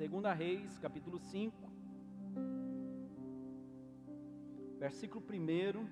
Segunda 0.00 0.32
Reis, 0.32 0.78
capítulo 0.78 1.18
5, 1.18 1.54
versículo 4.78 5.22
1. 5.22 5.86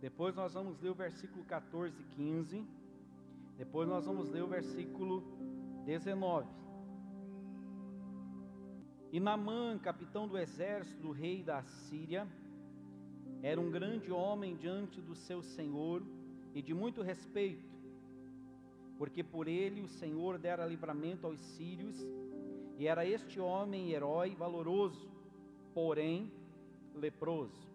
Depois 0.00 0.32
nós 0.32 0.54
vamos 0.54 0.80
ler 0.80 0.90
o 0.90 0.94
versículo 0.94 1.44
14 1.44 2.00
e 2.00 2.04
15. 2.14 2.64
Depois 3.58 3.88
nós 3.88 4.06
vamos 4.06 4.30
ler 4.30 4.44
o 4.44 4.46
versículo 4.46 5.24
19. 5.84 6.48
E 9.10 9.18
Namã, 9.18 9.76
capitão 9.80 10.28
do 10.28 10.38
exército 10.38 11.02
do 11.02 11.10
rei 11.10 11.42
da 11.42 11.60
Síria, 11.64 12.24
era 13.42 13.60
um 13.60 13.68
grande 13.68 14.12
homem 14.12 14.54
diante 14.54 15.00
do 15.00 15.16
seu 15.16 15.42
senhor 15.42 16.00
e 16.54 16.62
de 16.62 16.72
muito 16.72 17.02
respeito 17.02 17.71
porque 19.02 19.24
por 19.24 19.48
ele 19.48 19.82
o 19.82 19.88
Senhor 19.88 20.38
dera 20.38 20.64
livramento 20.64 21.26
aos 21.26 21.40
sírios, 21.40 21.96
e 22.78 22.86
era 22.86 23.04
este 23.04 23.40
homem 23.40 23.90
herói 23.90 24.36
valoroso, 24.36 25.10
porém 25.74 26.30
leproso. 26.94 27.66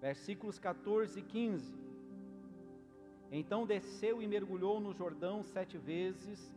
Versículos 0.00 0.58
14 0.58 1.20
e 1.20 1.22
15. 1.22 1.72
Então 3.30 3.64
desceu 3.64 4.20
e 4.20 4.26
mergulhou 4.26 4.80
no 4.80 4.92
Jordão 4.92 5.44
sete 5.44 5.78
vezes, 5.78 6.52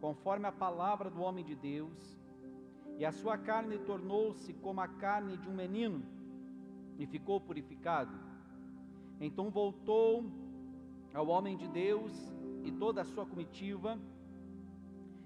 conforme 0.00 0.46
a 0.46 0.52
palavra 0.52 1.10
do 1.10 1.20
homem 1.20 1.44
de 1.44 1.54
Deus, 1.54 2.16
e 2.98 3.04
a 3.04 3.12
sua 3.12 3.36
carne 3.36 3.76
tornou-se 3.80 4.50
como 4.54 4.80
a 4.80 4.88
carne 4.88 5.36
de 5.36 5.46
um 5.46 5.54
menino, 5.54 6.02
e 6.98 7.06
ficou 7.06 7.38
purificado. 7.38 8.18
Então 9.20 9.50
voltou 9.50 10.24
ao 11.12 11.28
homem 11.28 11.54
de 11.54 11.68
Deus 11.68 12.32
e 12.64 12.70
toda 12.72 13.02
a 13.02 13.04
sua 13.04 13.26
comitiva. 13.26 13.98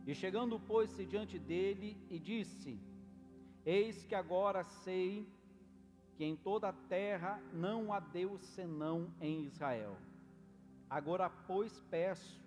E 0.06 0.14
chegando, 0.14 0.58
pôs-se 0.60 1.04
diante 1.04 1.38
dele 1.38 1.96
e 2.08 2.18
disse: 2.18 2.80
Eis 3.64 4.04
que 4.04 4.14
agora 4.14 4.62
sei 4.64 5.26
que 6.14 6.24
em 6.24 6.36
toda 6.36 6.68
a 6.68 6.72
terra 6.72 7.40
não 7.52 7.92
há 7.92 8.00
Deus 8.00 8.40
senão 8.40 9.12
em 9.20 9.44
Israel. 9.44 9.96
Agora, 10.88 11.28
pois, 11.28 11.78
peço 11.90 12.40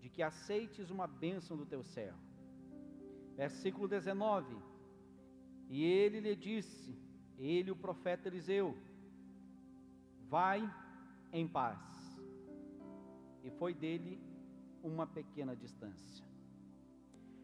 de 0.00 0.08
que 0.08 0.22
aceites 0.22 0.90
uma 0.90 1.06
bênção 1.06 1.56
do 1.56 1.64
teu 1.64 1.82
servo. 1.82 2.18
Versículo 3.36 3.86
19. 3.86 4.56
E 5.68 5.84
ele 5.84 6.20
lhe 6.20 6.36
disse, 6.36 6.94
ele, 7.38 7.70
o 7.70 7.76
profeta 7.76 8.28
Eliseu, 8.28 8.76
vai 10.28 10.60
em 11.32 11.46
paz 11.48 12.01
e 13.42 13.50
foi 13.50 13.74
dele 13.74 14.20
uma 14.82 15.06
pequena 15.06 15.54
distância. 15.54 16.24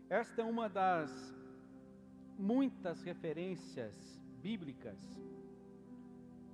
Esta 0.08 0.42
é 0.42 0.44
uma 0.44 0.68
das 0.68 1.10
muitas 2.38 3.02
referências 3.02 3.94
bíblicas 4.40 4.98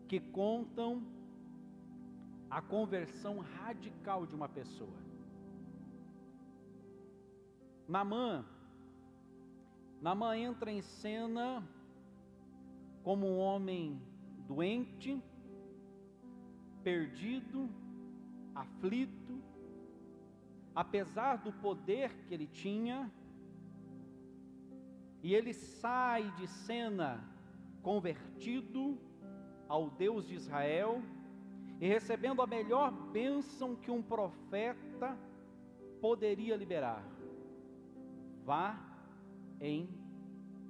que 0.08 0.18
contam 0.18 1.02
a 2.50 2.60
conversão 2.60 3.38
radical 3.38 4.26
de 4.26 4.34
uma 4.34 4.48
pessoa. 4.48 5.04
Namã, 7.86 8.44
Namã 10.00 10.36
entra 10.36 10.70
em 10.70 10.82
cena 10.82 11.66
como 13.02 13.26
um 13.26 13.38
homem 13.38 14.00
doente, 14.46 15.22
perdido, 16.82 17.68
aflito, 18.54 19.23
apesar 20.74 21.38
do 21.38 21.52
poder 21.52 22.14
que 22.26 22.34
ele 22.34 22.46
tinha, 22.46 23.10
e 25.22 25.34
ele 25.34 25.54
sai 25.54 26.30
de 26.32 26.46
cena 26.46 27.24
convertido 27.82 28.98
ao 29.68 29.90
Deus 29.90 30.26
de 30.26 30.34
Israel 30.34 31.00
e 31.80 31.86
recebendo 31.86 32.42
a 32.42 32.46
melhor 32.46 32.90
bênção 33.10 33.74
que 33.74 33.90
um 33.90 34.02
profeta 34.02 35.16
poderia 36.00 36.56
liberar: 36.56 37.02
vá 38.44 38.78
em 39.60 39.88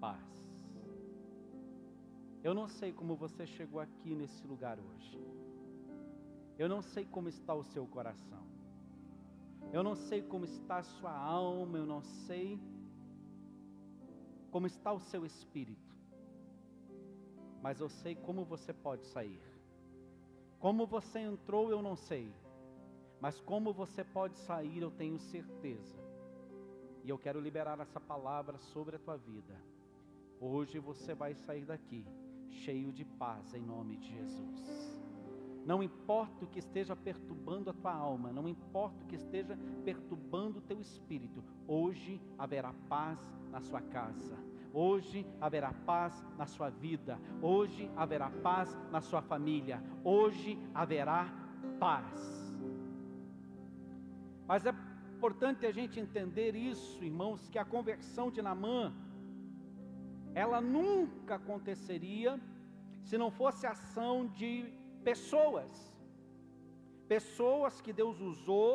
paz. 0.00 0.22
Eu 2.42 2.54
não 2.54 2.68
sei 2.68 2.92
como 2.92 3.16
você 3.16 3.46
chegou 3.46 3.80
aqui 3.80 4.14
nesse 4.14 4.46
lugar 4.46 4.78
hoje. 4.78 5.18
Eu 6.58 6.68
não 6.68 6.82
sei 6.82 7.04
como 7.04 7.28
está 7.28 7.54
o 7.54 7.64
seu 7.64 7.86
coração. 7.86 8.43
Eu 9.72 9.82
não 9.82 9.94
sei 9.94 10.22
como 10.22 10.44
está 10.44 10.78
a 10.78 10.82
sua 10.82 11.12
alma, 11.12 11.78
eu 11.78 11.86
não 11.86 12.02
sei 12.02 12.60
como 14.50 14.66
está 14.66 14.92
o 14.92 15.00
seu 15.00 15.26
espírito. 15.26 15.94
Mas 17.60 17.80
eu 17.80 17.88
sei 17.88 18.14
como 18.14 18.44
você 18.44 18.72
pode 18.72 19.04
sair. 19.06 19.42
Como 20.60 20.86
você 20.86 21.18
entrou, 21.18 21.70
eu 21.70 21.82
não 21.82 21.96
sei. 21.96 22.32
Mas 23.20 23.40
como 23.40 23.72
você 23.72 24.04
pode 24.04 24.36
sair, 24.38 24.82
eu 24.82 24.90
tenho 24.90 25.18
certeza. 25.18 25.98
E 27.02 27.08
eu 27.08 27.18
quero 27.18 27.40
liberar 27.40 27.80
essa 27.80 28.00
palavra 28.00 28.58
sobre 28.58 28.96
a 28.96 28.98
tua 28.98 29.16
vida. 29.16 29.54
Hoje 30.40 30.78
você 30.78 31.14
vai 31.14 31.34
sair 31.34 31.64
daqui 31.64 32.06
cheio 32.48 32.92
de 32.92 33.04
paz 33.04 33.54
em 33.54 33.60
nome 33.60 33.96
de 33.96 34.08
Jesus. 34.08 35.03
Não 35.64 35.82
importa 35.82 36.44
o 36.44 36.48
que 36.48 36.58
esteja 36.58 36.94
perturbando 36.94 37.70
a 37.70 37.72
tua 37.72 37.92
alma, 37.94 38.30
não 38.32 38.46
importa 38.48 39.02
o 39.02 39.06
que 39.06 39.16
esteja 39.16 39.58
perturbando 39.84 40.58
o 40.58 40.62
teu 40.62 40.80
espírito, 40.80 41.42
hoje 41.66 42.20
haverá 42.38 42.74
paz 42.88 43.18
na 43.50 43.60
sua 43.60 43.80
casa. 43.80 44.36
Hoje 44.72 45.24
haverá 45.40 45.72
paz 45.86 46.26
na 46.36 46.46
sua 46.46 46.68
vida, 46.68 47.18
hoje 47.40 47.88
haverá 47.96 48.28
paz 48.28 48.76
na 48.90 49.00
sua 49.00 49.22
família, 49.22 49.80
hoje 50.02 50.58
haverá 50.74 51.32
paz. 51.78 52.52
Mas 54.46 54.66
é 54.66 54.74
importante 55.16 55.64
a 55.64 55.70
gente 55.70 56.00
entender 56.00 56.56
isso, 56.56 57.02
irmãos, 57.02 57.48
que 57.48 57.58
a 57.58 57.64
conversão 57.64 58.30
de 58.30 58.42
Namã, 58.42 58.92
ela 60.34 60.60
nunca 60.60 61.36
aconteceria 61.36 62.38
se 63.04 63.16
não 63.16 63.30
fosse 63.30 63.66
ação 63.66 64.26
de 64.26 64.74
pessoas, 65.04 65.70
pessoas 67.06 67.80
que 67.80 67.92
Deus 67.92 68.20
usou 68.20 68.72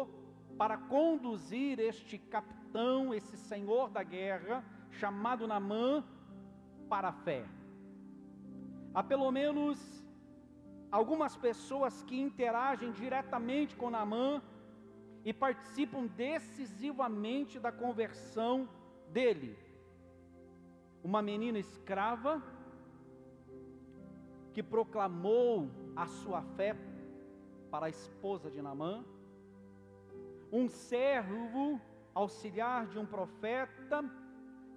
para 0.58 0.78
conduzir 0.78 1.80
este 1.80 2.18
capitão, 2.18 3.14
esse 3.14 3.36
senhor 3.38 3.90
da 3.90 4.04
guerra, 4.04 4.64
chamado 4.92 5.48
Namã, 5.48 6.04
para 6.88 7.10
a 7.10 7.14
fé. 7.14 7.46
Há 8.94 9.04
pelo 9.04 9.32
menos 9.32 9.78
algumas 10.92 11.36
pessoas 11.36 12.04
que 12.04 12.20
interagem 12.20 12.92
diretamente 12.92 13.76
com 13.76 13.90
Namã 13.90 14.42
e 15.24 15.32
participam 15.34 16.06
decisivamente 16.08 17.60
da 17.60 17.72
conversão 17.72 18.68
dele. 19.12 19.58
Uma 21.04 21.22
menina 21.22 21.60
escrava 21.60 22.42
que 24.54 24.64
proclamou 24.64 25.70
a 26.02 26.08
sua 26.08 26.42
fé 26.42 26.76
para 27.70 27.88
a 27.88 27.90
esposa 27.90 28.50
de 28.50 28.62
Namã, 28.62 29.04
um 30.52 30.70
servo 30.70 31.80
auxiliar 32.14 32.88
de 32.88 32.98
um 32.98 33.06
profeta 33.06 34.04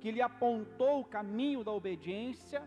que 0.00 0.10
lhe 0.10 0.21
apontou 0.21 1.00
o 1.00 1.05
caminho 1.05 1.62
da 1.62 1.71
obediência, 1.71 2.60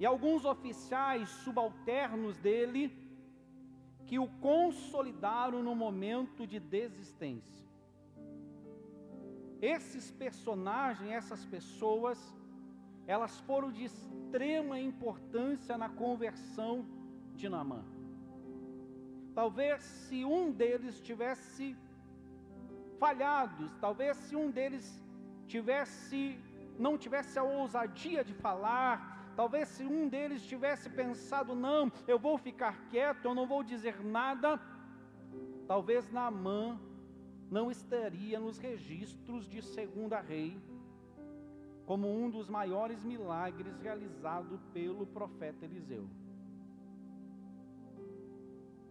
e 0.00 0.04
alguns 0.04 0.44
oficiais 0.44 1.28
subalternos 1.44 2.36
dele 2.38 2.84
que 4.06 4.18
o 4.18 4.28
consolidaram 4.40 5.62
no 5.62 5.74
momento 5.74 6.46
de 6.46 6.58
desistência. 6.58 7.68
Esses 9.60 10.10
personagens, 10.10 11.10
essas 11.10 11.44
pessoas, 11.44 12.18
elas 13.08 13.40
foram 13.40 13.72
de 13.72 13.84
extrema 13.84 14.78
importância 14.78 15.78
na 15.78 15.88
conversão 15.88 16.84
de 17.34 17.48
Naamã. 17.48 17.82
Talvez 19.34 19.82
se 19.82 20.26
um 20.26 20.52
deles 20.52 21.00
tivesse 21.00 21.74
falhado, 22.98 23.70
talvez 23.80 24.14
se 24.18 24.36
um 24.36 24.50
deles 24.50 24.86
tivesse 25.46 26.38
não 26.78 26.96
tivesse 26.96 27.36
a 27.38 27.42
ousadia 27.42 28.22
de 28.22 28.34
falar, 28.34 29.32
talvez 29.34 29.68
se 29.68 29.84
um 29.84 30.06
deles 30.06 30.44
tivesse 30.44 30.88
pensado, 30.90 31.54
não, 31.54 31.90
eu 32.06 32.18
vou 32.18 32.36
ficar 32.38 32.88
quieto, 32.90 33.24
eu 33.24 33.34
não 33.34 33.46
vou 33.46 33.64
dizer 33.64 34.04
nada, 34.04 34.60
talvez 35.66 36.08
Naamã 36.12 36.78
não 37.50 37.70
estaria 37.70 38.38
nos 38.38 38.58
registros 38.58 39.48
de 39.48 39.60
segunda 39.62 40.20
rei 40.20 40.60
como 41.88 42.06
um 42.14 42.28
dos 42.28 42.50
maiores 42.50 43.02
milagres 43.02 43.80
realizado 43.80 44.60
pelo 44.74 45.06
profeta 45.06 45.64
Eliseu. 45.64 46.06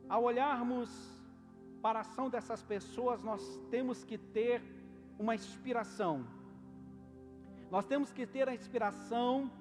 Ao 0.10 0.24
olharmos 0.24 0.90
para 1.80 2.00
a 2.00 2.02
ação 2.02 2.28
dessas 2.28 2.64
pessoas, 2.64 3.22
nós 3.22 3.44
temos 3.70 4.04
que 4.04 4.18
ter 4.18 4.64
uma 5.20 5.36
inspiração. 5.36 6.26
Nós 7.70 7.86
temos 7.86 8.12
que 8.12 8.26
ter 8.26 8.50
a 8.50 8.56
inspiração 8.56 9.52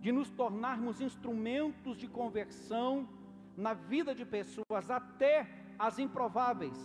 de 0.00 0.10
nos 0.10 0.30
tornarmos 0.30 1.02
instrumentos 1.02 1.98
de 1.98 2.08
conversão 2.08 3.06
na 3.54 3.74
vida 3.74 4.14
de 4.14 4.24
pessoas, 4.24 4.90
até 4.90 5.46
as 5.78 5.98
improváveis, 5.98 6.78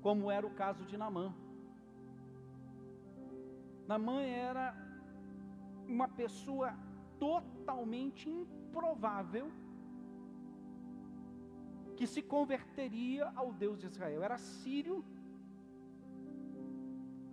como 0.00 0.30
era 0.30 0.46
o 0.46 0.54
caso 0.62 0.82
de 0.86 0.96
Namã. 0.96 1.34
Namã 3.86 4.22
era 4.22 4.89
uma 5.94 6.08
pessoa 6.20 6.68
totalmente 7.18 8.28
improvável 8.28 9.46
que 11.96 12.06
se 12.06 12.22
converteria 12.22 13.30
ao 13.40 13.52
Deus 13.52 13.78
de 13.80 13.86
Israel. 13.86 14.22
Era 14.22 14.38
sírio, 14.38 15.04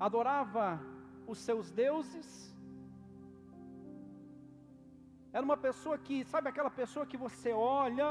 adorava 0.07 0.81
os 1.25 1.37
seus 1.37 1.71
deuses, 1.71 2.27
era 5.31 5.45
uma 5.45 5.57
pessoa 5.57 5.97
que, 5.97 6.23
sabe 6.25 6.49
aquela 6.49 6.69
pessoa 6.81 7.05
que 7.05 7.17
você 7.25 7.51
olha 7.53 8.07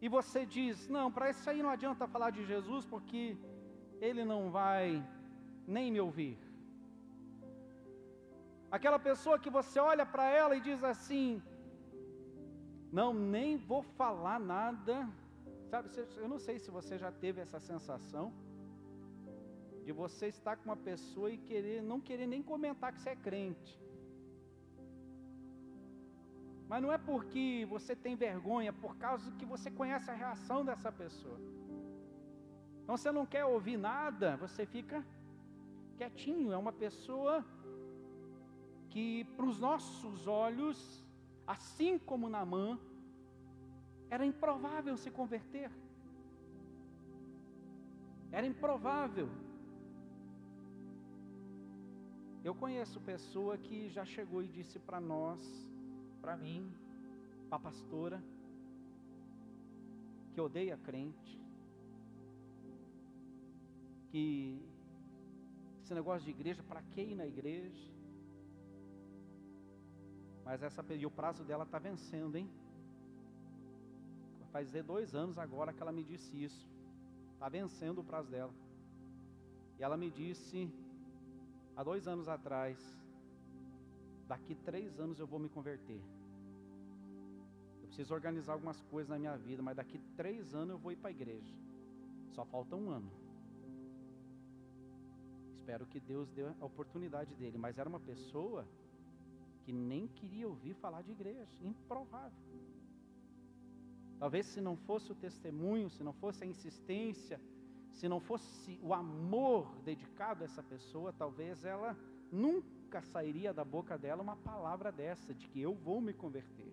e 0.00 0.08
você 0.08 0.46
diz: 0.46 0.88
Não, 0.88 1.12
para 1.12 1.30
isso 1.30 1.48
aí 1.50 1.62
não 1.62 1.70
adianta 1.70 2.12
falar 2.14 2.30
de 2.30 2.44
Jesus, 2.44 2.84
porque 2.86 3.36
ele 4.00 4.24
não 4.24 4.50
vai 4.50 4.84
nem 5.66 5.92
me 5.92 6.00
ouvir. 6.00 6.38
Aquela 8.70 8.98
pessoa 8.98 9.38
que 9.38 9.50
você 9.50 9.78
olha 9.80 10.06
para 10.06 10.24
ela 10.28 10.54
e 10.56 10.60
diz 10.60 10.82
assim: 10.84 11.42
Não, 12.92 13.12
nem 13.12 13.56
vou 13.56 13.82
falar 13.82 14.38
nada. 14.38 15.08
Sabe, 15.70 15.88
eu 16.16 16.28
não 16.28 16.38
sei 16.38 16.58
se 16.58 16.70
você 16.70 16.96
já 16.98 17.10
teve 17.12 17.40
essa 17.40 17.60
sensação 17.60 18.32
de 19.84 19.92
você 19.92 20.26
estar 20.28 20.56
com 20.56 20.66
uma 20.70 20.76
pessoa 20.76 21.30
e 21.30 21.38
querer 21.38 21.82
não 21.82 22.00
querer 22.00 22.26
nem 22.26 22.42
comentar 22.42 22.92
que 22.92 23.00
você 23.00 23.10
é 23.10 23.16
crente. 23.16 23.80
Mas 26.68 26.82
não 26.82 26.92
é 26.92 26.98
porque 26.98 27.66
você 27.68 27.96
tem 27.96 28.14
vergonha, 28.14 28.72
por 28.72 28.96
causa 28.96 29.32
que 29.32 29.44
você 29.44 29.68
conhece 29.70 30.08
a 30.10 30.14
reação 30.14 30.64
dessa 30.64 30.92
pessoa. 30.92 31.38
Então 32.82 32.96
você 32.96 33.10
não 33.10 33.26
quer 33.26 33.44
ouvir 33.44 33.76
nada, 33.76 34.36
você 34.36 34.64
fica 34.64 35.04
quietinho. 35.96 36.52
É 36.52 36.56
uma 36.56 36.72
pessoa 36.72 37.44
que, 38.90 39.24
para 39.36 39.46
os 39.46 39.58
nossos 39.58 40.26
olhos, 40.26 41.04
assim 41.46 41.98
como 41.98 42.28
Namã, 42.28 42.78
era 44.08 44.24
improvável 44.26 44.96
se 44.96 45.10
converter. 45.10 45.70
Era 48.32 48.46
improvável. 48.46 49.28
Eu 52.42 52.54
conheço 52.54 53.00
pessoa 53.00 53.56
que 53.58 53.88
já 53.88 54.04
chegou 54.04 54.42
e 54.42 54.48
disse 54.48 54.78
para 54.78 55.00
nós 55.00 55.40
para 56.20 56.36
mim, 56.36 56.70
para 57.48 57.56
a 57.56 57.60
pastora, 57.60 58.22
que 60.32 60.40
odeia 60.40 60.76
crente, 60.76 61.40
que 64.10 64.60
esse 65.82 65.94
negócio 65.94 66.24
de 66.24 66.30
igreja, 66.30 66.62
para 66.62 66.82
que 66.82 67.00
ir 67.00 67.14
na 67.14 67.26
igreja? 67.26 67.99
Mas 70.50 70.64
essa 70.64 70.84
e 70.94 71.06
o 71.06 71.10
prazo 71.12 71.44
dela 71.44 71.62
está 71.62 71.78
vencendo, 71.78 72.34
hein? 72.36 72.50
Faz 74.50 74.72
dois 74.84 75.14
anos 75.14 75.38
agora 75.38 75.72
que 75.72 75.80
ela 75.80 75.92
me 75.92 76.02
disse 76.02 76.42
isso. 76.42 76.68
Está 77.34 77.48
vencendo 77.48 78.00
o 78.00 78.04
prazo 78.04 78.28
dela. 78.28 78.52
E 79.78 79.84
ela 79.84 79.96
me 79.96 80.10
disse 80.10 80.68
há 81.76 81.84
dois 81.84 82.08
anos 82.08 82.26
atrás, 82.26 82.76
daqui 84.26 84.56
três 84.56 84.98
anos 84.98 85.20
eu 85.20 85.26
vou 85.32 85.38
me 85.38 85.48
converter. 85.48 86.02
Eu 87.82 87.86
preciso 87.86 88.12
organizar 88.12 88.54
algumas 88.54 88.80
coisas 88.94 89.08
na 89.08 89.20
minha 89.20 89.36
vida, 89.36 89.62
mas 89.62 89.76
daqui 89.76 90.00
três 90.16 90.52
anos 90.52 90.70
eu 90.70 90.78
vou 90.78 90.90
ir 90.90 90.96
para 90.96 91.10
a 91.10 91.12
igreja. 91.12 91.54
Só 92.32 92.44
falta 92.44 92.74
um 92.74 92.90
ano. 92.90 93.12
Espero 95.54 95.86
que 95.86 96.00
Deus 96.00 96.28
dê 96.32 96.44
a 96.60 96.64
oportunidade 96.64 97.36
dele. 97.36 97.56
Mas 97.56 97.78
era 97.78 97.88
uma 97.88 98.00
pessoa 98.00 98.66
que 99.62 99.72
nem 99.72 100.06
queria 100.08 100.48
ouvir 100.48 100.74
falar 100.74 101.02
de 101.02 101.12
igreja. 101.12 101.52
Improvável. 101.62 102.50
Talvez 104.18 104.46
se 104.46 104.60
não 104.60 104.76
fosse 104.76 105.10
o 105.10 105.14
testemunho, 105.14 105.88
se 105.88 106.02
não 106.02 106.12
fosse 106.12 106.44
a 106.44 106.46
insistência, 106.46 107.40
se 107.92 108.08
não 108.08 108.20
fosse 108.20 108.78
o 108.82 108.92
amor 108.92 109.74
dedicado 109.82 110.42
a 110.42 110.44
essa 110.44 110.62
pessoa, 110.62 111.12
talvez 111.12 111.64
ela 111.64 111.96
nunca 112.30 113.00
sairia 113.02 113.52
da 113.52 113.64
boca 113.64 113.96
dela 113.96 114.22
uma 114.22 114.36
palavra 114.36 114.92
dessa, 114.92 115.34
de 115.34 115.48
que 115.48 115.60
eu 115.60 115.74
vou 115.74 116.00
me 116.00 116.12
converter. 116.12 116.72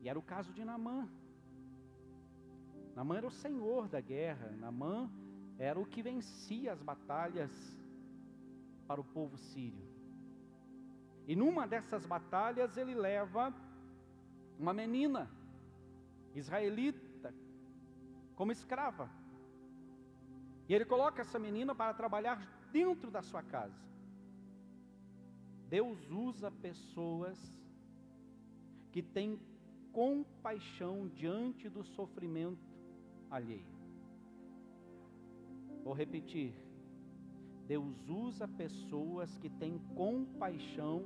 E 0.00 0.08
era 0.08 0.18
o 0.18 0.22
caso 0.22 0.52
de 0.52 0.64
Namã. 0.64 1.08
Namã 2.94 3.16
era 3.16 3.26
o 3.26 3.30
senhor 3.30 3.88
da 3.88 4.00
guerra, 4.00 4.50
Namã 4.58 5.10
era 5.58 5.78
o 5.78 5.86
que 5.86 6.02
vencia 6.02 6.72
as 6.72 6.82
batalhas 6.82 7.50
para 8.86 9.00
o 9.00 9.04
povo 9.04 9.38
sírio. 9.38 9.91
E 11.26 11.36
numa 11.36 11.66
dessas 11.66 12.04
batalhas 12.04 12.76
ele 12.76 12.94
leva 12.94 13.54
uma 14.58 14.72
menina 14.72 15.30
israelita 16.34 17.34
como 18.34 18.52
escrava. 18.52 19.10
E 20.68 20.74
ele 20.74 20.84
coloca 20.84 21.22
essa 21.22 21.38
menina 21.38 21.74
para 21.74 21.94
trabalhar 21.94 22.38
dentro 22.72 23.10
da 23.10 23.22
sua 23.22 23.42
casa. 23.42 23.80
Deus 25.68 26.10
usa 26.10 26.50
pessoas 26.50 27.38
que 28.90 29.02
têm 29.02 29.40
compaixão 29.92 31.08
diante 31.08 31.68
do 31.68 31.82
sofrimento 31.82 32.60
alheio. 33.30 33.72
Vou 35.82 35.94
repetir. 35.94 36.54
Deus 37.72 38.06
usa 38.06 38.46
pessoas 38.46 39.34
que 39.38 39.48
têm 39.48 39.78
compaixão 39.94 41.04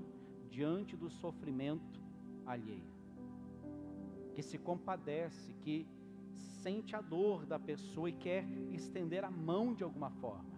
diante 0.50 0.96
do 0.96 1.08
sofrimento 1.08 2.00
alheio. 2.44 2.92
Que 4.34 4.42
se 4.42 4.58
compadece, 4.58 5.52
que 5.62 5.86
sente 6.64 6.96
a 6.96 7.00
dor 7.00 7.46
da 7.46 7.56
pessoa 7.56 8.10
e 8.10 8.12
quer 8.12 8.44
estender 8.72 9.24
a 9.24 9.30
mão 9.30 9.72
de 9.72 9.84
alguma 9.84 10.10
forma. 10.10 10.56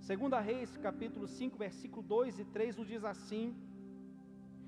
Segunda 0.00 0.40
Reis, 0.40 0.76
capítulo 0.76 1.28
5, 1.28 1.56
versículo 1.56 2.02
2 2.02 2.40
e 2.40 2.44
3, 2.46 2.76
nos 2.78 2.88
diz 2.88 3.04
assim: 3.04 3.54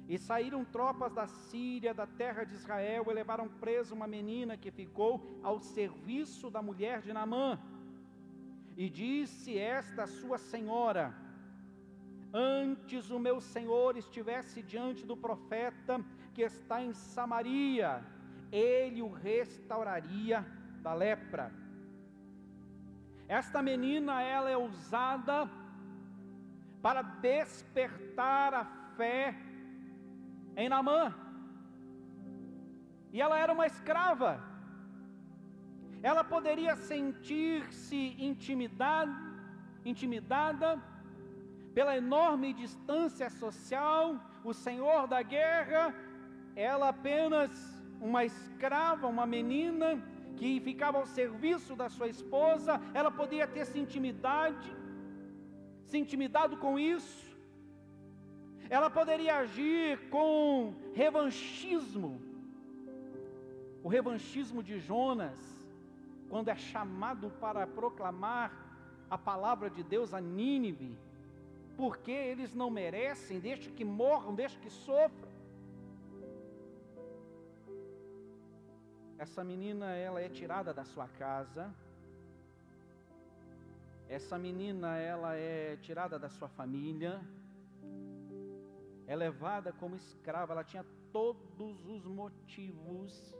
E 0.09 0.17
saíram 0.17 0.65
tropas 0.65 1.13
da 1.13 1.27
Síria, 1.27 1.93
da 1.93 2.07
terra 2.07 2.45
de 2.45 2.55
Israel, 2.55 3.05
e 3.09 3.13
levaram 3.13 3.49
preso 3.49 3.97
uma 3.97 4.07
menina 4.07 4.57
que 4.57 4.71
ficou 4.71 5.41
ao 5.43 5.59
serviço 5.59 6.53
da 6.53 6.63
mulher 6.63 7.03
de 7.03 7.13
Naamã. 7.13 7.59
E 8.77 8.89
disse 8.91 9.57
esta 9.59 10.07
sua 10.07 10.39
senhora: 10.39 11.15
Antes 12.33 13.11
o 13.11 13.19
meu 13.19 13.41
senhor 13.41 13.97
estivesse 13.97 14.63
diante 14.63 15.07
do 15.07 15.17
profeta 15.17 16.05
que 16.35 16.43
está 16.43 16.83
em 16.83 16.93
Samaria, 16.93 18.03
ele 18.51 19.01
o 19.03 19.09
restauraria 19.09 20.45
da 20.83 20.93
lepra. 20.93 21.53
Esta 23.29 23.63
menina, 23.63 24.23
ela 24.23 24.51
é 24.51 24.57
usada 24.57 25.49
para 26.83 27.03
despertar 27.03 28.53
a 28.53 28.65
fé 28.97 29.35
em 30.57 30.69
Namã. 30.69 31.15
E 33.13 33.23
ela 33.23 33.39
era 33.39 33.53
uma 33.53 33.67
escrava. 33.67 34.54
Ela 36.11 36.23
poderia 36.23 36.77
sentir-se 36.77 38.01
intimidada, 38.31 39.15
intimidada 39.93 40.69
pela 41.77 41.97
enorme 41.97 42.53
distância 42.53 43.31
social, 43.31 44.21
o 44.45 44.53
senhor 44.53 45.07
da 45.13 45.23
guerra, 45.23 45.95
ela 46.55 46.91
apenas 46.91 47.51
uma 47.99 48.23
escrava, 48.23 49.07
uma 49.07 49.25
menina, 49.25 49.89
que 50.37 50.61
ficava 50.61 50.99
ao 50.99 51.07
serviço 51.07 51.75
da 51.75 51.89
sua 51.89 52.09
esposa, 52.09 52.79
ela 52.93 53.11
podia 53.11 53.47
ter 53.47 53.65
se 53.65 53.79
intimidade, 53.79 54.71
se 55.87 55.97
intimidado 55.97 56.59
com 56.59 56.79
isso, 56.79 57.35
ela 58.69 58.91
poderia 58.91 59.39
agir 59.39 60.11
com 60.11 60.75
revanchismo, 60.93 62.21
o 63.83 63.89
revanchismo 63.89 64.63
de 64.63 64.79
Jonas, 64.79 65.64
quando 66.35 66.49
é 66.49 66.57
chamado 66.57 67.31
para 67.43 67.65
proclamar 67.65 68.51
a 69.09 69.17
palavra 69.17 69.71
de 69.71 69.85
Deus 69.85 70.13
a 70.13 70.21
Nínive, 70.21 70.99
porque 71.77 72.11
eles 72.11 72.53
não 72.53 72.69
merecem, 72.69 73.39
deixa 73.39 73.71
que 73.71 73.85
morram, 73.85 74.35
deixa 74.35 74.59
que 74.59 74.69
sofram. 74.69 75.31
essa 79.17 79.45
menina 79.45 79.95
ela 79.95 80.21
é 80.21 80.29
tirada 80.29 80.75
da 80.75 80.85
sua 80.85 81.07
casa, 81.07 81.73
essa 84.09 84.37
menina 84.37 84.99
ela 84.99 85.37
é 85.37 85.77
tirada 85.77 86.19
da 86.19 86.29
sua 86.29 86.49
família, 86.49 87.23
é 89.07 89.15
levada 89.15 89.73
como 89.73 89.95
escrava, 89.95 90.53
ela 90.53 90.65
tinha 90.65 90.85
todos 91.13 91.87
os 91.87 92.05
motivos, 92.05 93.35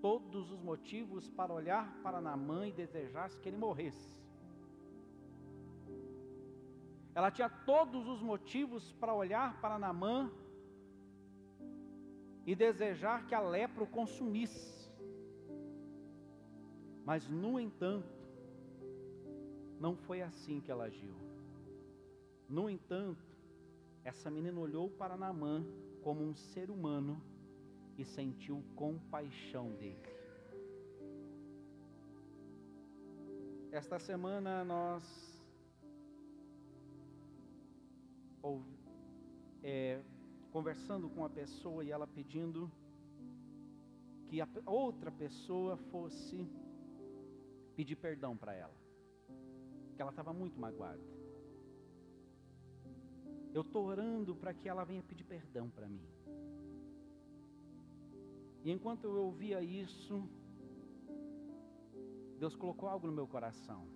todos 0.00 0.50
os 0.50 0.62
motivos 0.62 1.28
para 1.30 1.52
olhar 1.52 2.00
para 2.02 2.20
Naamã 2.20 2.66
e 2.66 2.72
desejar 2.72 3.28
que 3.40 3.48
ele 3.48 3.56
morresse. 3.56 4.16
Ela 7.14 7.30
tinha 7.30 7.48
todos 7.48 8.06
os 8.06 8.22
motivos 8.22 8.92
para 8.92 9.12
olhar 9.12 9.60
para 9.60 9.78
Naamã 9.78 10.30
e 12.46 12.54
desejar 12.54 13.26
que 13.26 13.34
a 13.34 13.40
lepra 13.40 13.82
o 13.84 13.86
consumisse. 13.86 14.88
Mas, 17.04 17.28
no 17.28 17.58
entanto, 17.58 18.08
não 19.80 19.96
foi 19.96 20.22
assim 20.22 20.60
que 20.60 20.70
ela 20.70 20.84
agiu. 20.84 21.14
No 22.48 22.70
entanto, 22.70 23.26
essa 24.04 24.30
menina 24.30 24.58
olhou 24.60 24.88
para 24.88 25.16
Naamã 25.16 25.64
como 26.02 26.22
um 26.22 26.34
ser 26.34 26.70
humano 26.70 27.20
e 27.98 28.04
sentiu 28.04 28.64
compaixão 28.76 29.72
dele. 29.74 30.08
Esta 33.72 33.98
semana 33.98 34.64
nós 34.64 35.02
é, 39.62 40.00
conversando 40.50 41.10
com 41.10 41.24
a 41.24 41.28
pessoa 41.28 41.84
e 41.84 41.90
ela 41.90 42.06
pedindo 42.06 42.70
que 44.28 44.40
a 44.40 44.48
outra 44.64 45.10
pessoa 45.10 45.76
fosse 45.76 46.48
pedir 47.74 47.96
perdão 47.96 48.36
para 48.36 48.54
ela, 48.54 48.74
que 49.94 50.00
ela 50.00 50.10
estava 50.10 50.32
muito 50.32 50.58
magoada. 50.58 51.02
Eu 53.52 53.62
estou 53.62 53.86
orando 53.86 54.36
para 54.36 54.54
que 54.54 54.68
ela 54.68 54.84
venha 54.84 55.02
pedir 55.02 55.24
perdão 55.24 55.68
para 55.68 55.88
mim. 55.88 56.06
E 58.64 58.70
enquanto 58.70 59.04
eu 59.04 59.16
ouvia 59.24 59.62
isso, 59.62 60.28
Deus 62.38 62.54
colocou 62.54 62.88
algo 62.88 63.06
no 63.06 63.12
meu 63.12 63.26
coração. 63.26 63.86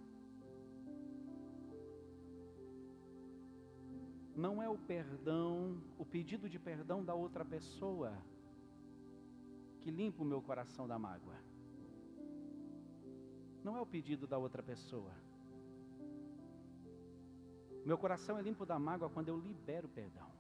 não 4.35 4.63
é 4.63 4.69
o 4.69 4.79
perdão, 4.79 5.81
o 5.99 6.05
pedido 6.05 6.49
de 6.49 6.59
perdão 6.59 7.05
da 7.05 7.15
outra 7.15 7.45
pessoa 7.45 8.13
que 9.81 9.91
limpa 9.91 10.23
o 10.23 10.27
meu 10.27 10.41
coração 10.41 10.87
da 10.87 10.99
mágoa. 10.99 11.37
Não 13.63 13.77
é 13.77 13.81
o 13.81 13.87
pedido 13.87 14.27
da 14.27 14.39
outra 14.39 14.63
pessoa. 14.63 15.13
Meu 17.85 17.99
coração 17.99 18.39
é 18.39 18.43
limpo 18.43 18.65
da 18.65 18.79
mágoa 18.79 19.11
quando 19.11 19.29
eu 19.29 19.39
libero 19.39 19.89
perdão. 19.89 20.31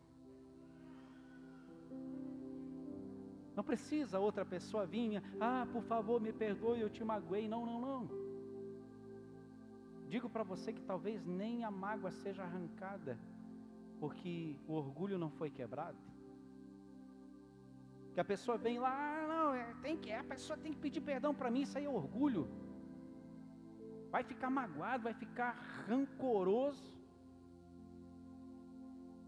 Não 3.54 3.62
precisa 3.62 4.18
outra 4.18 4.44
pessoa 4.44 4.86
vir, 4.86 5.22
ah, 5.40 5.66
por 5.72 5.82
favor, 5.82 6.20
me 6.20 6.32
perdoe, 6.32 6.80
eu 6.80 6.90
te 6.90 7.04
magoei. 7.04 7.48
Não, 7.48 7.66
não, 7.66 7.80
não. 7.80 8.08
Digo 10.08 10.28
para 10.28 10.42
você 10.42 10.72
que 10.72 10.82
talvez 10.82 11.24
nem 11.24 11.64
a 11.64 11.70
mágoa 11.70 12.10
seja 12.10 12.42
arrancada 12.42 13.18
porque 14.02 14.56
o 14.66 14.72
orgulho 14.72 15.16
não 15.16 15.30
foi 15.30 15.48
quebrado. 15.48 15.96
Que 18.12 18.18
a 18.18 18.24
pessoa 18.24 18.58
vem 18.58 18.80
lá, 18.80 18.90
ah, 18.92 19.28
não, 19.28 19.54
é, 19.54 19.74
tem 19.80 19.96
que, 19.96 20.10
a 20.12 20.24
pessoa 20.24 20.58
tem 20.58 20.72
que 20.72 20.80
pedir 20.80 21.00
perdão 21.00 21.32
para 21.32 21.52
mim, 21.52 21.60
isso 21.62 21.78
aí 21.78 21.84
é 21.84 21.88
orgulho. 21.88 22.48
Vai 24.10 24.24
ficar 24.24 24.50
magoado, 24.50 25.04
vai 25.04 25.14
ficar 25.14 25.52
rancoroso. 25.86 26.92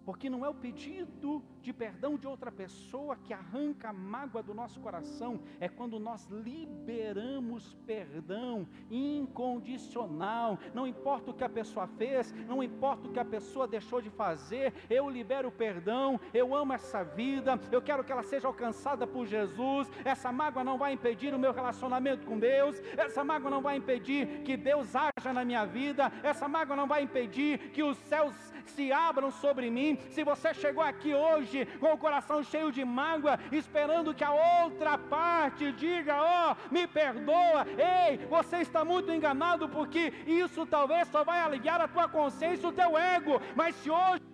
Porque 0.05 0.29
não 0.29 0.45
é 0.45 0.49
o 0.49 0.55
pedido 0.67 1.41
de 1.65 1.73
perdão 1.73 2.19
de 2.19 2.27
outra 2.27 2.53
pessoa 2.53 3.17
que 3.17 3.33
arranca 3.33 3.89
a 3.89 3.93
mágoa 3.93 4.43
do 4.43 4.53
nosso 4.53 4.79
coração, 4.81 5.41
é 5.59 5.67
quando 5.67 5.99
nós 5.99 6.27
liberamos 6.27 7.75
perdão 7.87 8.69
incondicional. 8.91 10.59
Não 10.75 10.87
importa 10.87 11.31
o 11.31 11.35
que 11.35 11.43
a 11.43 11.49
pessoa 11.49 11.87
fez, 11.87 12.33
não 12.47 12.63
importa 12.63 13.09
o 13.09 13.13
que 13.13 13.19
a 13.19 13.25
pessoa 13.25 13.67
deixou 13.67 14.03
de 14.03 14.11
fazer, 14.11 14.75
eu 14.91 15.09
libero 15.09 15.51
perdão, 15.51 16.21
eu 16.35 16.55
amo 16.55 16.75
essa 16.75 17.03
vida, 17.03 17.59
eu 17.73 17.81
quero 17.81 18.05
que 18.05 18.13
ela 18.13 18.23
seja 18.23 18.47
alcançada 18.47 19.07
por 19.07 19.27
Jesus. 19.27 19.91
Essa 20.05 20.31
mágoa 20.31 20.63
não 20.63 20.77
vai 20.77 20.93
impedir 20.93 21.33
o 21.33 21.39
meu 21.39 21.53
relacionamento 21.53 22.27
com 22.27 22.39
Deus, 22.39 22.79
essa 22.95 23.25
mágoa 23.25 23.51
não 23.51 23.63
vai 23.63 23.77
impedir 23.79 24.43
que 24.43 24.55
Deus 24.55 24.95
haja 24.95 25.33
na 25.33 25.47
minha 25.47 25.65
vida, 25.65 26.13
essa 26.23 26.47
mágoa 26.47 26.77
não 26.77 26.87
vai 26.87 27.03
impedir 27.03 27.71
que 27.71 27.83
os 27.83 27.97
céus 27.97 28.35
se 28.67 28.93
abram 28.93 29.31
sobre 29.31 29.71
mim. 29.71 29.99
Se 30.11 30.23
você 30.23 30.53
chegou 30.53 30.83
aqui 30.83 31.15
hoje 31.15 31.54
com 31.81 31.93
o 31.93 31.99
coração 31.99 32.43
cheio 32.43 32.73
de 32.73 32.85
mágoa, 32.85 33.39
esperando 33.53 34.15
que 34.15 34.25
a 34.25 34.33
outra 34.63 34.97
parte 34.99 35.73
diga: 35.73 36.15
Ó, 36.21 36.53
oh, 36.53 36.75
me 36.75 36.87
perdoa, 36.87 37.67
ei, 37.79 38.19
você 38.27 38.59
está 38.59 38.85
muito 38.85 39.13
enganado, 39.13 39.69
porque 39.69 40.13
isso 40.27 40.67
talvez 40.67 41.09
só 41.09 41.23
vai 41.23 41.41
aliviar 41.41 41.81
a 41.81 41.89
tua 41.89 42.09
consciência, 42.09 42.69
o 42.69 42.73
teu 42.73 42.99
ego. 42.99 43.41
Mas 43.55 43.75
se 43.77 43.91
hoje 43.91 44.34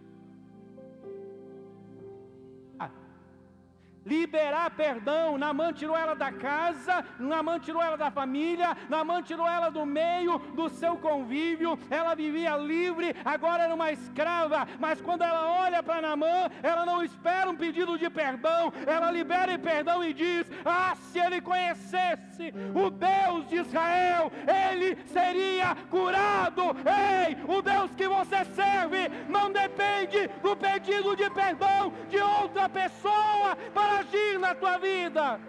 liberar 4.04 4.70
perdão. 4.70 5.38
Namã 5.38 5.72
tirou 5.72 5.96
ela 5.96 6.14
da 6.14 6.32
casa, 6.32 7.04
Namã 7.18 7.58
tirou 7.58 7.82
ela 7.82 7.96
da 7.96 8.10
família, 8.10 8.76
Namã 8.88 9.22
tirou 9.22 9.46
ela 9.46 9.70
do 9.70 9.84
meio 9.84 10.38
do 10.54 10.68
seu 10.68 10.96
convívio. 10.96 11.78
Ela 11.90 12.14
vivia 12.14 12.56
livre, 12.56 13.14
agora 13.24 13.64
era 13.64 13.74
uma 13.74 13.92
escrava. 13.92 14.66
Mas 14.78 15.00
quando 15.00 15.22
ela 15.22 15.64
olha 15.64 15.82
para 15.82 16.00
Namã, 16.00 16.50
ela 16.62 16.84
não 16.84 17.02
espera 17.02 17.50
um 17.50 17.56
pedido 17.56 17.98
de 17.98 18.08
perdão, 18.10 18.72
ela 18.86 19.10
libera 19.10 19.58
perdão 19.58 20.04
e 20.04 20.12
diz: 20.12 20.50
Ah, 20.64 20.94
se 20.96 21.18
ele 21.18 21.40
conhecesse 21.40 22.52
o 22.74 22.90
Deus 22.90 23.48
de 23.48 23.56
Israel, 23.56 24.30
ele 24.46 24.96
seria 25.06 25.76
curado. 25.90 26.62
Ei, 26.84 27.36
o 27.46 27.62
Deus 27.62 27.94
que 27.94 28.08
você 28.08 28.44
serve 28.44 29.08
não 29.28 29.52
depende 29.52 30.28
do 30.42 30.56
pedido 30.56 31.16
de 31.16 31.28
perdão 31.30 31.92
de 32.08 32.18
outra 32.18 32.68
pessoa 32.68 33.56
para 33.74 33.89
agir 33.98 34.38
na 34.38 34.54
tua 34.54 34.78
vida. 34.78 35.40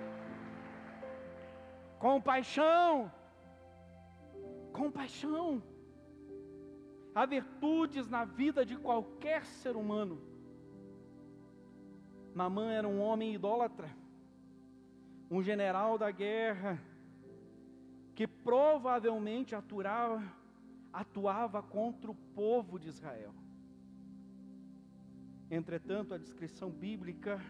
Compaixão. 2.00 3.12
Compaixão. 4.74 5.62
Há 7.14 7.26
virtudes 7.26 8.08
na 8.08 8.24
vida 8.26 8.66
de 8.66 8.76
qualquer 8.78 9.46
ser 9.46 9.76
humano. 9.76 10.22
Namã 12.34 12.72
era 12.72 12.88
um 12.88 13.02
homem 13.02 13.34
idólatra, 13.34 13.90
um 15.30 15.44
general 15.44 15.98
da 15.98 16.10
guerra, 16.10 16.82
que 18.16 18.26
provavelmente 18.26 19.54
atuava, 19.54 20.24
atuava 20.94 21.62
contra 21.62 22.10
o 22.10 22.16
povo 22.16 22.80
de 22.80 22.88
Israel. 22.88 23.34
Entretanto, 25.50 26.14
a 26.14 26.18
descrição 26.18 26.70
bíblica 26.70 27.42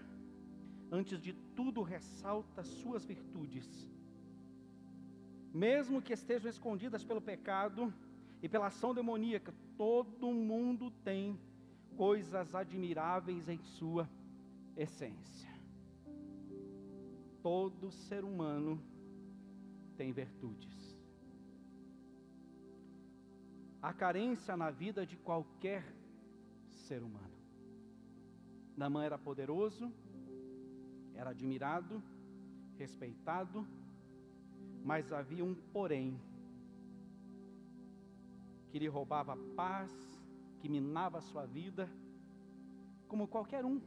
antes 0.92 1.22
de 1.22 1.34
tudo 1.56 1.82
ressalta 1.82 2.64
suas 2.64 3.06
virtudes. 3.06 3.90
Mesmo 5.54 6.02
que 6.02 6.14
estejam 6.14 6.50
escondidas 6.50 7.04
pelo 7.04 7.22
pecado 7.22 7.94
e 8.44 8.50
pela 8.50 8.68
ação 8.68 8.94
demoníaca, 8.94 9.54
todo 9.78 10.32
mundo 10.32 10.92
tem 11.04 11.40
coisas 11.96 12.54
admiráveis 12.54 13.48
em 13.48 13.62
sua 13.64 14.10
essência. 14.76 15.50
Todo 17.42 17.92
ser 17.92 18.24
humano 18.24 18.80
tem 19.98 20.12
virtudes. 20.12 20.98
Há 23.82 23.94
carência 23.94 24.56
na 24.56 24.70
vida 24.70 25.06
de 25.06 25.18
qualquer 25.18 25.84
ser 26.70 27.02
humano. 27.02 27.32
Namã 28.78 29.04
era 29.04 29.18
poderoso, 29.18 29.92
era 31.16 31.30
admirado, 31.32 32.02
respeitado, 32.78 33.68
mas 34.84 35.12
havia 35.12 35.46
um 35.46 35.56
porém 35.74 36.20
que 38.70 38.80
lhe 38.80 38.88
roubava 38.88 39.34
a 39.34 39.38
paz, 39.56 39.92
que 40.60 40.70
minava 40.70 41.18
a 41.18 41.22
sua 41.22 41.46
vida, 41.46 41.90
como 43.08 43.28
qualquer 43.28 43.66
um, 43.66 43.82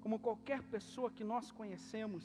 como 0.00 0.18
qualquer 0.18 0.62
pessoa 0.62 1.10
que 1.10 1.24
nós 1.24 1.50
conhecemos. 1.50 2.24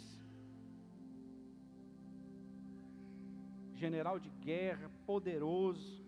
General 3.74 4.20
de 4.20 4.30
guerra, 4.30 4.92
poderoso. 5.06 6.04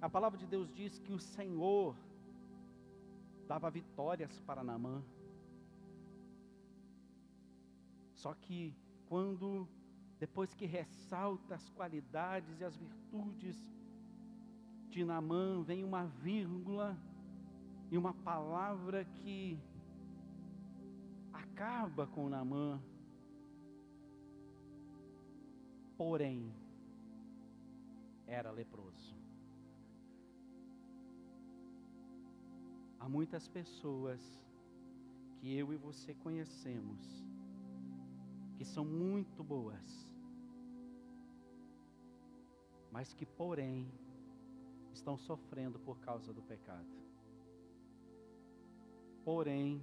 A 0.00 0.08
palavra 0.08 0.38
de 0.38 0.46
Deus 0.46 0.68
diz 0.72 0.98
que 0.98 1.12
o 1.12 1.18
Senhor 1.18 1.94
dava 3.46 3.70
vitórias 3.70 4.40
para 4.40 4.64
Naamã. 4.64 5.02
Só 8.26 8.34
que 8.34 8.74
quando, 9.08 9.68
depois 10.18 10.52
que 10.52 10.66
ressalta 10.66 11.54
as 11.54 11.68
qualidades 11.70 12.60
e 12.60 12.64
as 12.64 12.74
virtudes 12.74 13.56
de 14.88 15.04
Namã 15.04 15.62
vem 15.62 15.84
uma 15.84 16.06
vírgula 16.06 16.98
e 17.88 17.96
uma 17.96 18.12
palavra 18.12 19.04
que 19.04 19.56
acaba 21.32 22.04
com 22.08 22.28
Namã. 22.28 22.82
Porém, 25.96 26.52
era 28.26 28.50
leproso. 28.50 29.14
Há 32.98 33.08
muitas 33.08 33.46
pessoas 33.46 34.20
que 35.36 35.56
eu 35.56 35.72
e 35.72 35.76
você 35.76 36.12
conhecemos 36.12 37.24
que 38.56 38.64
são 38.64 38.84
muito 38.84 39.44
boas, 39.44 40.10
mas 42.90 43.12
que, 43.12 43.26
porém, 43.26 43.86
estão 44.92 45.16
sofrendo 45.18 45.78
por 45.78 45.98
causa 46.00 46.32
do 46.32 46.42
pecado. 46.42 46.88
Porém, 49.24 49.82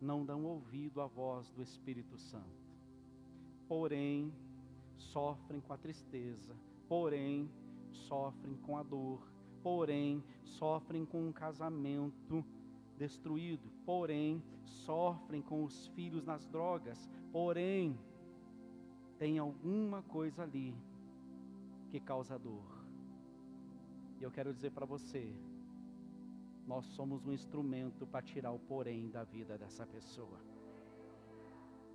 não 0.00 0.24
dão 0.24 0.44
ouvido 0.44 1.00
à 1.00 1.06
voz 1.06 1.50
do 1.50 1.62
Espírito 1.62 2.16
Santo. 2.16 2.70
Porém, 3.68 4.32
sofrem 4.96 5.60
com 5.60 5.72
a 5.72 5.76
tristeza, 5.76 6.56
porém, 6.88 7.50
sofrem 7.92 8.56
com 8.56 8.78
a 8.78 8.82
dor, 8.82 9.20
porém, 9.62 10.24
sofrem 10.42 11.04
com 11.04 11.28
um 11.28 11.32
casamento 11.32 12.44
destruído, 12.96 13.70
porém, 13.84 14.42
sofrem 14.64 15.42
com 15.42 15.64
os 15.64 15.86
filhos 15.88 16.24
nas 16.24 16.46
drogas, 16.46 17.08
porém, 17.32 17.98
tem 19.18 19.38
alguma 19.38 20.02
coisa 20.02 20.42
ali 20.42 20.74
que 21.90 22.00
causa 22.00 22.38
dor. 22.38 22.80
E 24.18 24.22
eu 24.22 24.30
quero 24.30 24.52
dizer 24.52 24.70
para 24.70 24.86
você, 24.86 25.32
nós 26.66 26.84
somos 26.86 27.26
um 27.26 27.32
instrumento 27.32 28.06
para 28.06 28.22
tirar 28.22 28.52
o 28.52 28.58
porém 28.58 29.10
da 29.10 29.24
vida 29.24 29.58
dessa 29.58 29.86
pessoa. 29.86 30.38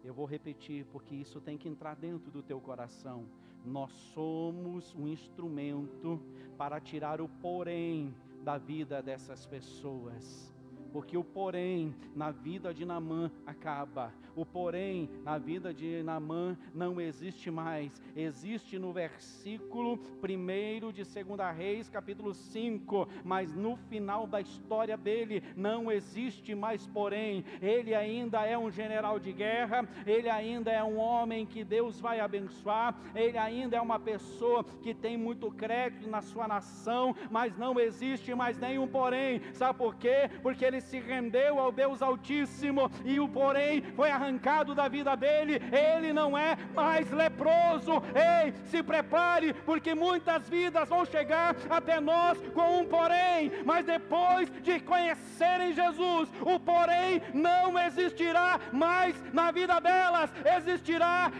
Eu 0.03 0.13
vou 0.13 0.25
repetir 0.25 0.85
porque 0.85 1.15
isso 1.15 1.41
tem 1.41 1.57
que 1.57 1.67
entrar 1.67 1.95
dentro 1.95 2.29
do 2.31 2.43
teu 2.43 2.59
coração. 2.61 3.25
Nós 3.63 3.91
somos 4.13 4.93
um 4.93 5.07
instrumento 5.07 6.21
para 6.57 6.79
tirar 6.79 7.19
o 7.19 7.27
porém 7.27 8.13
da 8.43 8.57
vida 8.57 9.01
dessas 9.01 9.45
pessoas 9.47 10.54
porque 10.95 11.17
o 11.17 11.25
porém 11.25 11.93
na 12.15 12.31
vida 12.31 12.73
de 12.73 12.85
Namã 12.85 13.29
acaba, 13.45 14.13
o 14.33 14.45
porém 14.45 15.09
na 15.25 15.37
vida 15.37 15.73
de 15.73 16.01
Namã 16.01 16.57
não 16.73 17.01
existe 17.01 17.51
mais, 17.51 18.01
existe 18.15 18.79
no 18.79 18.93
versículo 18.93 19.99
1 20.23 20.93
de 20.93 21.03
2 21.03 21.15
Reis, 21.53 21.89
capítulo 21.89 22.33
5, 22.33 23.09
mas 23.25 23.53
no 23.53 23.75
final 23.75 24.25
da 24.25 24.39
história 24.39 24.95
dele 24.95 25.43
não 25.53 25.91
existe 25.91 26.55
mais 26.55 26.87
porém, 26.87 27.43
ele 27.61 27.93
ainda 27.93 28.45
é 28.45 28.57
um 28.57 28.71
general 28.71 29.19
de 29.19 29.33
guerra, 29.33 29.85
ele 30.07 30.29
ainda 30.29 30.71
é 30.71 30.81
um 30.81 30.97
homem 30.97 31.45
que 31.45 31.65
Deus 31.65 31.99
vai 31.99 32.21
abençoar, 32.21 32.97
ele 33.13 33.37
ainda 33.37 33.75
é 33.75 33.81
uma 33.81 33.99
pessoa 33.99 34.63
que 34.63 34.93
tem 34.93 35.17
muito 35.17 35.51
crédito 35.51 36.09
na 36.09 36.21
sua 36.21 36.47
nação, 36.47 37.13
mas 37.29 37.57
não 37.57 37.77
existe 37.77 38.33
mais 38.33 38.57
nenhum 38.57 38.87
porém, 38.87 39.41
sabe 39.53 39.77
por 39.77 39.95
quê? 39.95 40.29
Porque 40.41 40.63
ele 40.63 40.84
se 40.85 40.99
rendeu 40.99 41.59
ao 41.59 41.71
Deus 41.71 42.01
Altíssimo 42.01 42.91
e 43.03 43.19
o 43.19 43.27
porém 43.27 43.81
foi 43.95 44.09
arrancado 44.09 44.73
da 44.73 44.87
vida 44.87 45.15
dele, 45.15 45.61
ele 45.71 46.13
não 46.13 46.37
é 46.37 46.57
mais 46.73 47.11
leproso. 47.11 48.01
Ei, 48.13 48.53
se 48.65 48.81
prepare, 48.83 49.53
porque 49.53 49.93
muitas 49.93 50.47
vidas 50.47 50.89
vão 50.89 51.05
chegar 51.05 51.55
até 51.69 51.99
nós 51.99 52.37
com 52.53 52.79
um 52.79 52.85
porém, 52.85 53.51
mas 53.65 53.85
depois 53.85 54.49
de 54.61 54.79
conhecerem 54.79 55.73
Jesus, 55.73 56.29
o 56.41 56.59
porém 56.59 57.21
não 57.33 57.77
existirá 57.79 58.59
mais 58.71 59.15
na 59.33 59.51
vida 59.51 59.79
delas, 59.79 60.31
existirá 60.57 61.31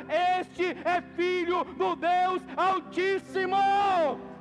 este 0.41 0.75
é 0.83 1.01
filho 1.15 1.63
do 1.63 1.95
Deus 1.95 2.41
Altíssimo. 2.55 4.34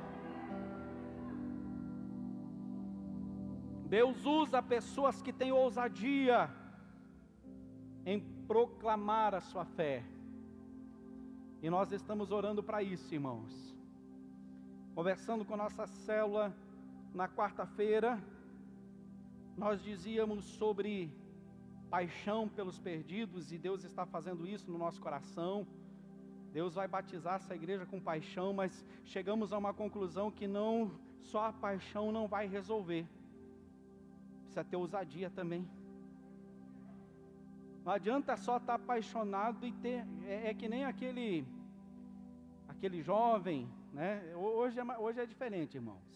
Deus 3.85 4.25
usa 4.25 4.63
pessoas 4.63 5.21
que 5.21 5.31
têm 5.31 5.51
ousadia 5.51 6.49
em 8.03 8.19
proclamar 8.47 9.35
a 9.35 9.41
sua 9.41 9.63
fé. 9.63 10.03
E 11.61 11.69
nós 11.69 11.91
estamos 11.91 12.31
orando 12.31 12.63
para 12.63 12.81
isso, 12.81 13.13
irmãos. 13.13 13.75
Conversando 14.95 15.45
com 15.45 15.55
nossa 15.55 15.85
célula 15.85 16.55
na 17.13 17.27
quarta-feira, 17.27 18.19
nós 19.55 19.83
dizíamos 19.83 20.45
sobre 20.45 21.11
paixão 21.89 22.49
pelos 22.49 22.79
perdidos 22.79 23.51
e 23.51 23.57
Deus 23.57 23.83
está 23.83 24.05
fazendo 24.05 24.47
isso 24.47 24.71
no 24.71 24.79
nosso 24.79 24.99
coração. 24.99 25.67
Deus 26.51 26.73
vai 26.73 26.87
batizar 26.87 27.35
essa 27.35 27.53
igreja 27.53 27.85
com 27.85 27.99
paixão, 27.99 28.51
mas 28.51 28.83
chegamos 29.03 29.53
a 29.53 29.57
uma 29.57 29.73
conclusão 29.73 30.31
que 30.31 30.47
não 30.47 30.91
só 31.21 31.45
a 31.45 31.53
paixão 31.53 32.11
não 32.11 32.27
vai 32.27 32.47
resolver 32.47 33.05
precisa 34.55 34.63
ter 34.63 34.77
ousadia 34.77 35.29
também. 35.29 35.67
Não 37.83 37.91
adianta 37.91 38.37
só 38.37 38.57
estar 38.57 38.75
apaixonado 38.75 39.65
e 39.65 39.71
ter. 39.73 40.05
É, 40.25 40.49
é 40.49 40.53
que 40.53 40.67
nem 40.69 40.85
aquele 40.85 41.45
aquele 42.67 43.01
jovem, 43.01 43.69
né? 43.93 44.33
Hoje 44.35 44.79
é, 44.79 44.97
hoje 44.97 45.19
é 45.19 45.25
diferente, 45.25 45.75
irmãos. 45.75 46.07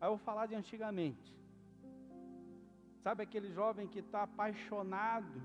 Aí 0.00 0.06
eu 0.06 0.16
vou 0.16 0.18
falar 0.18 0.46
de 0.46 0.54
antigamente. 0.54 1.36
Sabe 3.02 3.22
aquele 3.22 3.50
jovem 3.50 3.88
que 3.88 3.98
está 3.98 4.22
apaixonado, 4.22 5.42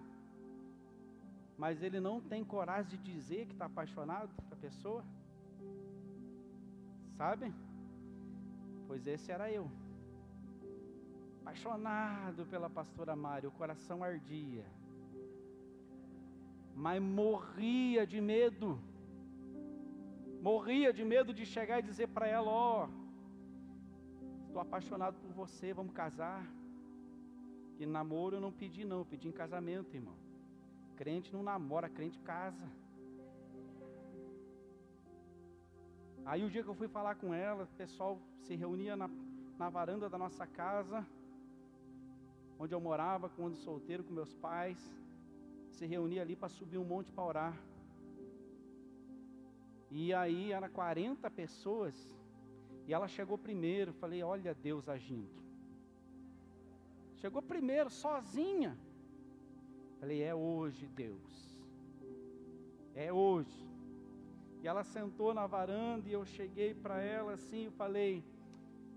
mas 1.57 1.81
ele 1.81 1.99
não 1.99 2.21
tem 2.21 2.43
coragem 2.43 2.99
de 2.99 3.11
dizer 3.11 3.45
que 3.47 3.53
está 3.53 3.65
apaixonado 3.65 4.29
para 4.47 4.57
a 4.57 4.61
pessoa? 4.61 5.03
Sabe? 7.17 7.53
Pois 8.87 9.07
esse 9.07 9.31
era 9.31 9.49
eu 9.51 9.69
apaixonado 11.45 12.43
pela 12.47 12.67
pastora 12.67 13.15
Mari, 13.15 13.45
o 13.45 13.51
coração 13.51 14.03
ardia, 14.03 14.65
mas 16.75 16.99
morria 16.99 18.05
de 18.05 18.19
medo, 18.19 18.79
morria 20.41 20.91
de 20.91 21.03
medo 21.05 21.31
de 21.31 21.45
chegar 21.45 21.79
e 21.79 21.83
dizer 21.83 22.07
para 22.07 22.27
ela: 22.27 22.49
Ó, 22.49 22.87
oh, 22.87 24.45
estou 24.47 24.59
apaixonado 24.59 25.15
por 25.19 25.31
você, 25.33 25.71
vamos 25.71 25.93
casar. 25.93 26.43
E 27.77 27.85
namoro 27.85 28.37
eu 28.37 28.41
não 28.41 28.51
pedi, 28.51 28.83
não, 28.83 28.99
eu 28.99 29.05
pedi 29.05 29.27
em 29.27 29.31
casamento, 29.31 29.95
irmão. 29.95 30.15
Crente 30.95 31.31
não 31.31 31.43
namora, 31.43 31.87
crente 31.87 32.19
casa. 32.21 32.67
Aí 36.25 36.43
o 36.43 36.49
dia 36.49 36.63
que 36.63 36.69
eu 36.69 36.73
fui 36.81 36.87
falar 36.87 37.15
com 37.15 37.33
ela, 37.33 37.65
o 37.65 37.77
pessoal 37.77 38.19
se 38.39 38.55
reunia 38.55 38.95
na, 38.95 39.07
na 39.59 39.69
varanda 39.69 40.09
da 40.09 40.17
nossa 40.17 40.47
casa 40.47 41.05
onde 42.59 42.73
eu 42.73 42.79
morava 42.79 43.29
quando 43.29 43.55
solteiro 43.55 44.03
com 44.03 44.13
meus 44.13 44.33
pais, 44.33 44.79
se 45.69 45.85
reunia 45.85 46.21
ali 46.21 46.35
para 46.35 46.49
subir 46.49 46.77
um 46.77 46.85
monte 46.85 47.11
para 47.11 47.23
orar. 47.23 47.61
E 49.91 50.13
aí 50.13 50.51
era 50.51 50.69
40 50.69 51.29
pessoas, 51.31 51.95
e 52.87 52.93
ela 52.93 53.07
chegou 53.07 53.37
primeiro, 53.37 53.93
falei, 53.93 54.21
olha 54.23 54.53
Deus 54.53 54.87
agindo. 54.87 55.43
Chegou 57.15 57.41
primeiro, 57.41 57.89
sozinha. 57.89 58.77
Falei, 59.99 60.21
é 60.21 60.35
hoje, 60.35 60.87
Deus. 60.87 61.59
É 62.93 63.11
hoje. 63.11 63.65
E 64.61 64.67
ela 64.67 64.83
sentou 64.83 65.33
na 65.33 65.45
varanda 65.45 66.09
e 66.09 66.13
eu 66.13 66.25
cheguei 66.25 66.73
para 66.73 66.99
ela 66.99 67.33
assim 67.33 67.67
e 67.67 67.71
falei: 67.71 68.23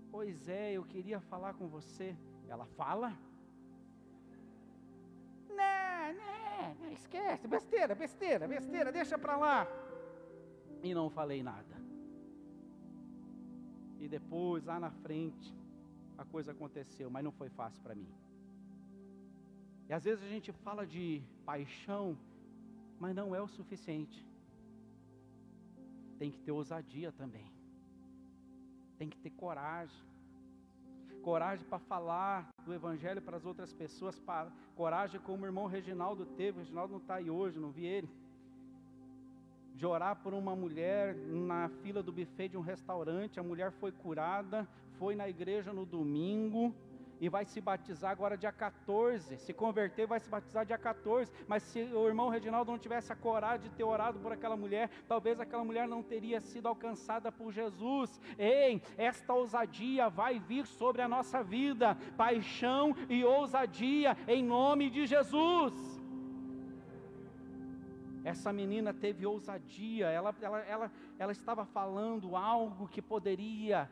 Pois 0.09 0.47
é, 0.49 0.73
eu 0.73 0.83
queria 0.83 1.19
falar 1.19 1.53
com 1.53 1.67
você. 1.67 2.15
Ela 2.47 2.65
fala. 2.65 3.15
Não, 5.59 6.73
não, 6.81 6.91
esquece, 6.91 7.47
besteira, 7.47 7.93
besteira, 7.95 8.47
besteira, 8.47 8.91
deixa 8.91 9.17
para 9.17 9.35
lá. 9.37 9.67
E 10.81 10.93
não 10.93 11.09
falei 11.09 11.41
nada. 11.43 11.75
E 13.99 14.07
depois, 14.07 14.63
lá 14.63 14.79
na 14.79 14.91
frente, 14.91 15.53
a 16.17 16.23
coisa 16.23 16.51
aconteceu, 16.51 17.09
mas 17.09 17.23
não 17.23 17.31
foi 17.31 17.49
fácil 17.49 17.81
para 17.81 17.95
mim. 17.95 18.13
E 19.89 19.93
às 19.93 20.03
vezes 20.03 20.23
a 20.23 20.29
gente 20.29 20.51
fala 20.51 20.85
de 20.85 21.21
paixão, 21.45 22.17
mas 22.99 23.15
não 23.15 23.35
é 23.35 23.41
o 23.41 23.47
suficiente. 23.47 24.25
Tem 26.17 26.31
que 26.31 26.39
ter 26.39 26.51
ousadia 26.51 27.11
também. 27.11 27.51
Tem 28.97 29.09
que 29.09 29.17
ter 29.17 29.31
coragem 29.31 30.09
coragem 31.19 31.65
para 31.67 31.79
falar 31.79 32.47
do 32.69 32.75
Evangelho 32.75 33.19
para 33.19 33.37
as 33.37 33.45
outras 33.45 33.73
pessoas, 33.73 34.21
coragem 34.75 35.19
como 35.21 35.43
o 35.43 35.47
irmão 35.47 35.65
Reginaldo 35.65 36.23
teve, 36.25 36.59
o 36.59 36.61
Reginaldo 36.61 36.93
não 36.93 36.99
está 36.99 37.15
aí 37.15 37.29
hoje, 37.29 37.59
não 37.59 37.71
vi 37.71 37.85
ele. 37.85 38.09
de 39.73 39.85
orar 39.85 40.17
por 40.17 40.33
uma 40.33 40.55
mulher 40.55 41.15
na 41.15 41.69
fila 41.81 42.03
do 42.03 42.11
buffet 42.11 42.49
de 42.49 42.57
um 42.57 42.61
restaurante. 42.61 43.39
A 43.39 43.43
mulher 43.43 43.71
foi 43.71 43.93
curada, 43.93 44.67
foi 44.99 45.15
na 45.15 45.27
igreja 45.29 45.71
no 45.71 45.85
domingo 45.85 46.75
e 47.19 47.27
vai 47.29 47.45
se 47.45 47.59
batizar 47.59 48.11
agora 48.11 48.37
dia 48.37 48.51
14. 48.51 49.37
Se 49.37 49.53
converter, 49.53 50.07
vai 50.07 50.19
se 50.19 50.29
batizar 50.29 50.65
dia 50.65 50.77
14. 50.77 51.31
Mas 51.47 51.63
se 51.63 51.81
o 51.81 52.07
irmão 52.07 52.29
Reginaldo 52.29 52.71
não 52.71 52.79
tivesse 52.79 53.11
a 53.11 53.15
coragem 53.15 53.69
de 53.69 53.75
ter 53.75 53.83
orado 53.83 54.19
por 54.19 54.31
aquela 54.31 54.55
mulher, 54.55 54.89
talvez 55.07 55.39
aquela 55.39 55.63
mulher 55.63 55.87
não 55.87 56.01
teria 56.01 56.39
sido 56.39 56.67
alcançada 56.67 57.31
por 57.31 57.51
Jesus. 57.51 58.19
Ei, 58.37 58.81
esta 58.97 59.33
ousadia 59.33 60.09
vai 60.09 60.39
vir 60.39 60.65
sobre 60.65 61.01
a 61.01 61.07
nossa 61.07 61.43
vida, 61.43 61.97
paixão 62.15 62.95
e 63.09 63.23
ousadia 63.23 64.17
em 64.27 64.43
nome 64.43 64.89
de 64.89 65.05
Jesus. 65.05 65.99
Essa 68.23 68.51
menina 68.51 68.93
teve 68.93 69.25
ousadia, 69.25 70.07
ela, 70.07 70.35
ela, 70.41 70.59
ela, 70.59 70.91
ela 71.17 71.31
estava 71.31 71.65
falando 71.65 72.35
algo 72.35 72.87
que 72.87 73.01
poderia 73.01 73.89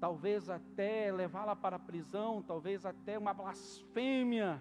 talvez 0.00 0.48
até 0.48 1.12
levá-la 1.12 1.54
para 1.54 1.76
a 1.76 1.78
prisão, 1.78 2.42
talvez 2.42 2.86
até 2.86 3.18
uma 3.18 3.34
blasfêmia 3.34 4.60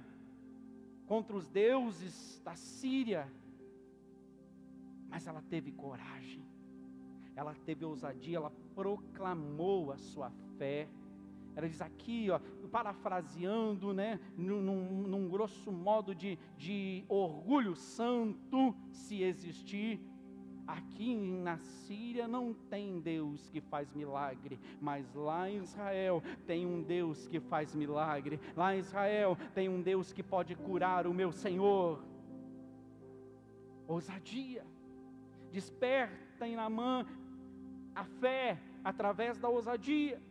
contra 1.08 1.36
os 1.36 1.48
deuses 1.48 2.42
da 2.44 2.56
Síria. 2.56 3.32
Mas 5.08 5.26
ela 5.26 5.42
teve 5.50 5.72
coragem, 5.72 6.46
ela 7.36 7.56
teve 7.66 7.86
ousadia, 7.86 8.38
ela 8.38 8.52
proclamou 8.76 9.92
a 9.92 9.98
sua 9.98 10.30
fé. 10.58 10.88
Ela 11.56 11.68
diz 11.68 11.82
aqui, 11.82 12.30
ó, 12.30 12.40
parafraseando, 12.70 13.94
né, 13.94 14.20
num, 14.38 14.62
num, 15.08 15.28
grosso 15.28 15.72
modo 15.72 16.14
de, 16.14 16.38
de 16.58 17.04
orgulho 17.08 17.76
santo, 17.76 18.76
se 18.92 19.24
existir, 19.24 20.00
Aqui 20.70 21.16
na 21.16 21.58
Síria 21.58 22.28
não 22.28 22.54
tem 22.54 23.00
Deus 23.00 23.50
que 23.50 23.60
faz 23.60 23.92
milagre, 23.92 24.60
mas 24.80 25.12
lá 25.16 25.50
em 25.50 25.58
Israel 25.58 26.22
tem 26.46 26.64
um 26.64 26.84
Deus 26.84 27.28
que 27.28 27.40
faz 27.40 27.74
milagre. 27.74 28.40
Lá 28.56 28.76
em 28.76 28.80
Israel 28.80 29.36
tem 29.56 29.68
um 29.68 29.82
Deus 29.82 30.14
que 30.14 30.22
pode 30.22 30.56
curar 30.56 31.08
o 31.08 31.14
meu 31.14 31.32
Senhor. 31.32 32.04
Ousadia. 33.88 34.64
Desperta 35.52 36.48
em 36.48 36.56
Namã 36.56 37.04
a 37.96 38.04
fé 38.04 38.62
através 38.84 39.40
da 39.40 39.50
ousadia. 39.50 40.22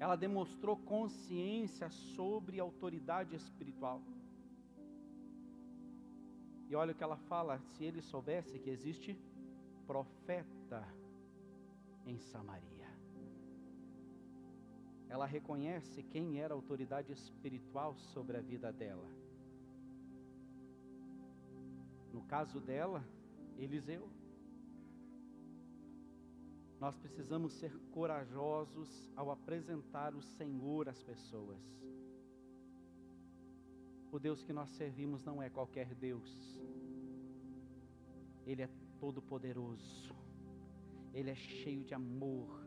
Ela 0.00 0.16
demonstrou 0.16 0.78
consciência 0.78 1.90
sobre 1.90 2.58
autoridade 2.58 3.36
espiritual. 3.36 4.00
E 6.68 6.74
olha 6.74 6.92
o 6.92 6.94
que 6.94 7.02
ela 7.02 7.16
fala: 7.16 7.58
se 7.58 7.84
ele 7.84 8.02
soubesse 8.02 8.58
que 8.58 8.70
existe 8.70 9.18
profeta 9.86 10.86
em 12.04 12.18
Samaria. 12.18 12.86
Ela 15.08 15.24
reconhece 15.24 16.02
quem 16.02 16.38
era 16.38 16.52
a 16.52 16.56
autoridade 16.56 17.10
espiritual 17.12 17.96
sobre 17.96 18.36
a 18.36 18.40
vida 18.42 18.70
dela. 18.70 19.08
No 22.12 22.22
caso 22.24 22.60
dela, 22.60 23.02
Eliseu. 23.56 24.10
Nós 26.78 26.96
precisamos 26.96 27.54
ser 27.54 27.76
corajosos 27.90 29.10
ao 29.16 29.30
apresentar 29.30 30.14
o 30.14 30.22
Senhor 30.22 30.88
às 30.88 31.02
pessoas. 31.02 31.58
O 34.10 34.18
Deus 34.18 34.42
que 34.42 34.52
nós 34.52 34.70
servimos 34.70 35.22
não 35.24 35.42
é 35.42 35.50
qualquer 35.50 35.94
Deus. 35.94 36.58
Ele 38.46 38.62
é 38.62 38.68
todo-poderoso. 38.98 40.14
Ele 41.12 41.30
é 41.30 41.34
cheio 41.34 41.84
de 41.84 41.94
amor. 41.94 42.66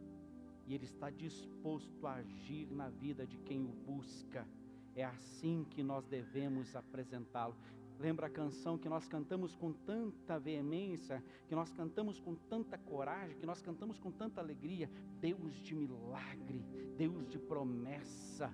E 0.67 0.75
Ele 0.75 0.85
está 0.85 1.09
disposto 1.09 2.05
a 2.05 2.13
agir 2.13 2.67
na 2.71 2.89
vida 2.89 3.25
de 3.25 3.37
quem 3.39 3.65
o 3.65 3.71
busca. 3.71 4.47
É 4.95 5.03
assim 5.03 5.65
que 5.69 5.81
nós 5.81 6.05
devemos 6.05 6.75
apresentá-lo. 6.75 7.55
Lembra 7.99 8.27
a 8.27 8.29
canção 8.29 8.77
que 8.77 8.89
nós 8.89 9.07
cantamos 9.07 9.55
com 9.55 9.71
tanta 9.71 10.39
veemência, 10.39 11.23
que 11.47 11.55
nós 11.55 11.71
cantamos 11.71 12.19
com 12.19 12.35
tanta 12.35 12.77
coragem, 12.77 13.37
que 13.37 13.45
nós 13.45 13.61
cantamos 13.61 13.99
com 13.99 14.11
tanta 14.11 14.41
alegria? 14.41 14.89
Deus 15.19 15.55
de 15.61 15.75
milagre, 15.75 16.65
Deus 16.97 17.27
de 17.27 17.37
promessa. 17.37 18.51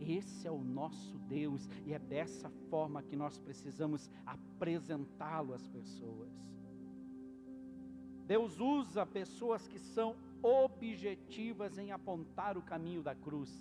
Esse 0.00 0.46
é 0.46 0.50
o 0.50 0.62
nosso 0.62 1.18
Deus 1.18 1.68
e 1.84 1.92
é 1.92 1.98
dessa 1.98 2.50
forma 2.70 3.02
que 3.02 3.16
nós 3.16 3.38
precisamos 3.38 4.10
apresentá-lo 4.24 5.54
às 5.54 5.66
pessoas. 5.66 6.32
Deus 8.26 8.58
usa 8.58 9.06
pessoas 9.06 9.68
que 9.68 9.78
são 9.78 10.16
objetivas 10.42 11.78
em 11.78 11.92
apontar 11.92 12.58
o 12.58 12.62
caminho 12.62 13.02
da 13.02 13.14
cruz. 13.14 13.52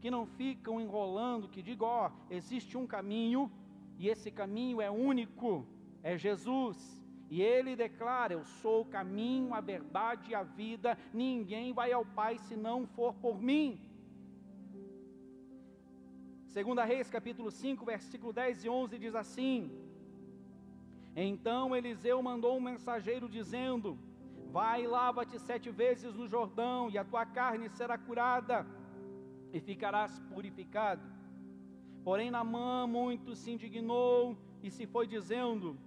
Que 0.00 0.10
não 0.10 0.26
ficam 0.26 0.80
enrolando, 0.80 1.48
que 1.48 1.62
digam, 1.62 1.86
ó, 1.86 2.08
oh, 2.08 2.34
existe 2.34 2.76
um 2.76 2.86
caminho 2.86 3.50
e 3.98 4.08
esse 4.08 4.30
caminho 4.30 4.80
é 4.80 4.90
único, 4.90 5.64
é 6.02 6.18
Jesus. 6.18 7.00
E 7.30 7.40
ele 7.40 7.76
declara: 7.76 8.34
Eu 8.34 8.44
sou 8.44 8.82
o 8.82 8.84
caminho, 8.84 9.54
a 9.54 9.60
verdade 9.60 10.32
e 10.32 10.34
a 10.34 10.42
vida. 10.42 10.98
Ninguém 11.14 11.72
vai 11.72 11.92
ao 11.92 12.04
Pai 12.04 12.38
se 12.38 12.56
não 12.56 12.86
for 12.86 13.14
por 13.14 13.40
mim. 13.40 13.80
Segunda 16.52 16.84
Reis, 16.84 17.08
capítulo 17.08 17.50
5, 17.50 17.82
versículo 17.82 18.30
10 18.30 18.64
e 18.64 18.68
11 18.68 18.98
diz 18.98 19.14
assim: 19.14 19.72
Então 21.16 21.74
Eliseu 21.74 22.22
mandou 22.22 22.58
um 22.58 22.60
mensageiro 22.60 23.26
dizendo: 23.26 23.98
Vai 24.50 24.82
e 24.82 24.86
lava-te 24.86 25.38
sete 25.38 25.70
vezes 25.70 26.14
no 26.14 26.28
Jordão, 26.28 26.90
e 26.90 26.98
a 26.98 27.04
tua 27.04 27.24
carne 27.24 27.70
será 27.70 27.96
curada, 27.96 28.66
e 29.50 29.60
ficarás 29.62 30.18
purificado. 30.28 31.10
Porém, 32.04 32.30
Namã 32.30 32.86
muito 32.86 33.34
se 33.34 33.50
indignou 33.50 34.36
e 34.62 34.70
se 34.70 34.86
foi 34.86 35.06
dizendo: 35.06 35.80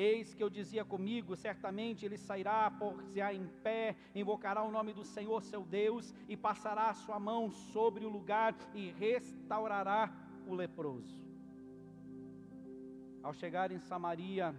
Eis 0.00 0.32
que 0.32 0.44
eu 0.44 0.48
dizia 0.48 0.84
comigo: 0.84 1.34
certamente 1.34 2.04
ele 2.06 2.16
sairá, 2.16 2.70
por-se-á 2.70 3.34
em 3.34 3.48
pé, 3.64 3.96
invocará 4.14 4.62
o 4.62 4.70
nome 4.70 4.92
do 4.92 5.04
Senhor 5.04 5.42
seu 5.42 5.64
Deus, 5.64 6.14
e 6.28 6.36
passará 6.36 6.88
a 6.90 6.94
sua 6.94 7.18
mão 7.18 7.50
sobre 7.50 8.04
o 8.04 8.08
lugar 8.08 8.54
e 8.72 8.92
restaurará 8.92 10.08
o 10.46 10.54
leproso. 10.54 11.18
Ao 13.24 13.32
chegar 13.32 13.72
em 13.72 13.80
Samaria, 13.80 14.54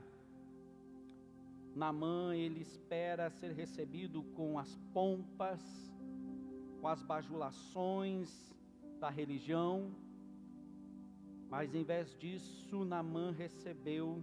Namã 1.73 2.35
ele 2.35 2.59
espera 2.59 3.29
ser 3.29 3.53
recebido 3.53 4.21
com 4.35 4.59
as 4.59 4.75
pompas, 4.93 5.61
com 6.81 6.87
as 6.89 7.01
bajulações 7.01 8.29
da 8.99 9.09
religião, 9.09 9.95
mas 11.49 11.73
em 11.73 11.85
vez 11.85 12.13
disso, 12.17 12.83
Namã 12.83 13.31
recebeu 13.31 14.21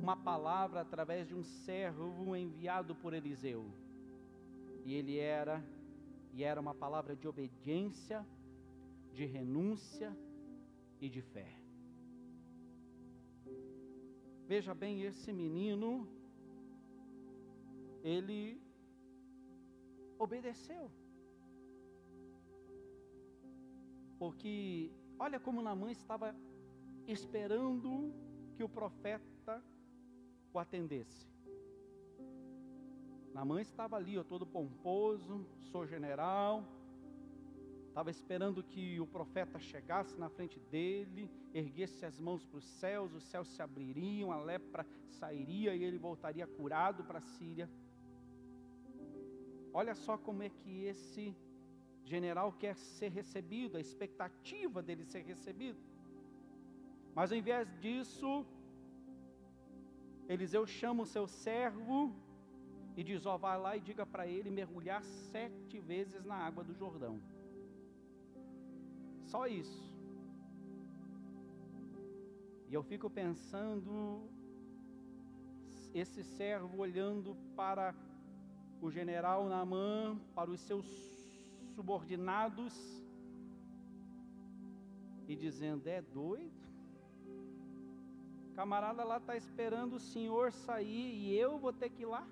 uma 0.00 0.16
palavra 0.16 0.80
através 0.80 1.28
de 1.28 1.34
um 1.34 1.44
servo 1.44 2.34
enviado 2.34 2.94
por 2.94 3.12
Eliseu. 3.12 3.70
E 4.84 4.94
ele 4.94 5.18
era 5.18 5.62
e 6.32 6.42
era 6.42 6.60
uma 6.60 6.74
palavra 6.74 7.14
de 7.14 7.26
obediência, 7.28 8.24
de 9.12 9.24
renúncia 9.26 10.16
e 11.00 11.08
de 11.08 11.20
fé. 11.20 11.48
Veja 14.46 14.74
bem, 14.74 15.02
esse 15.02 15.32
menino 15.32 16.08
ele 18.02 18.60
obedeceu. 20.18 20.90
Porque 24.18 24.90
olha 25.18 25.38
como 25.38 25.62
Namã 25.62 25.90
estava 25.90 26.34
esperando 27.06 28.14
que 28.54 28.64
o 28.64 28.68
profeta 28.68 29.62
o 30.52 30.58
atendesse. 30.58 31.28
Namã 33.32 33.60
estava 33.60 33.96
ali, 33.96 34.18
ó, 34.18 34.24
todo 34.24 34.46
pomposo, 34.46 35.46
sou 35.70 35.86
general, 35.86 36.64
estava 37.88 38.10
esperando 38.10 38.62
que 38.62 38.98
o 39.00 39.06
profeta 39.06 39.58
chegasse 39.58 40.18
na 40.18 40.28
frente 40.28 40.58
dele, 40.58 41.30
erguesse 41.54 42.04
as 42.04 42.18
mãos 42.18 42.44
para 42.44 42.58
os 42.58 42.64
céus, 42.64 43.12
os 43.12 43.24
céus 43.24 43.48
se 43.48 43.62
abririam, 43.62 44.32
a 44.32 44.42
lepra 44.42 44.86
sairia 45.08 45.74
e 45.74 45.84
ele 45.84 45.98
voltaria 45.98 46.46
curado 46.46 47.04
para 47.04 47.18
a 47.18 47.22
Síria. 47.22 47.68
Olha 49.72 49.94
só 49.94 50.18
como 50.18 50.42
é 50.42 50.48
que 50.48 50.84
esse 50.84 51.34
general 52.04 52.52
quer 52.52 52.74
ser 52.76 53.10
recebido, 53.10 53.76
a 53.76 53.80
expectativa 53.80 54.82
dele 54.82 55.04
ser 55.04 55.22
recebido. 55.24 55.78
Mas 57.14 57.30
ao 57.30 57.38
invés 57.38 57.68
disso, 57.80 58.44
Eliseu 60.32 60.64
chama 60.64 61.02
o 61.02 61.06
seu 61.14 61.26
servo 61.26 62.14
e 62.96 63.02
diz: 63.02 63.26
Ó, 63.26 63.36
vai 63.36 63.58
lá 63.58 63.76
e 63.76 63.80
diga 63.80 64.06
para 64.06 64.28
ele 64.28 64.48
mergulhar 64.48 65.02
sete 65.32 65.80
vezes 65.80 66.24
na 66.24 66.36
água 66.36 66.62
do 66.62 66.72
Jordão. 66.72 67.20
Só 69.24 69.48
isso. 69.48 69.90
E 72.68 72.74
eu 72.74 72.82
fico 72.84 73.10
pensando, 73.10 74.30
esse 75.92 76.22
servo 76.22 76.78
olhando 76.78 77.36
para 77.56 77.92
o 78.80 78.88
general 78.88 79.48
Naamã, 79.48 80.16
para 80.32 80.48
os 80.48 80.60
seus 80.60 80.86
subordinados, 81.74 82.72
e 85.26 85.34
dizendo: 85.34 85.88
É 85.88 86.00
doido? 86.00 86.59
Camarada 88.54 89.04
lá 89.04 89.16
está 89.18 89.36
esperando 89.36 89.94
o 89.94 90.00
senhor 90.00 90.52
sair 90.52 91.14
e 91.22 91.34
eu 91.36 91.58
vou 91.58 91.72
ter 91.72 91.90
que 91.90 92.02
ir 92.02 92.06
lá? 92.06 92.26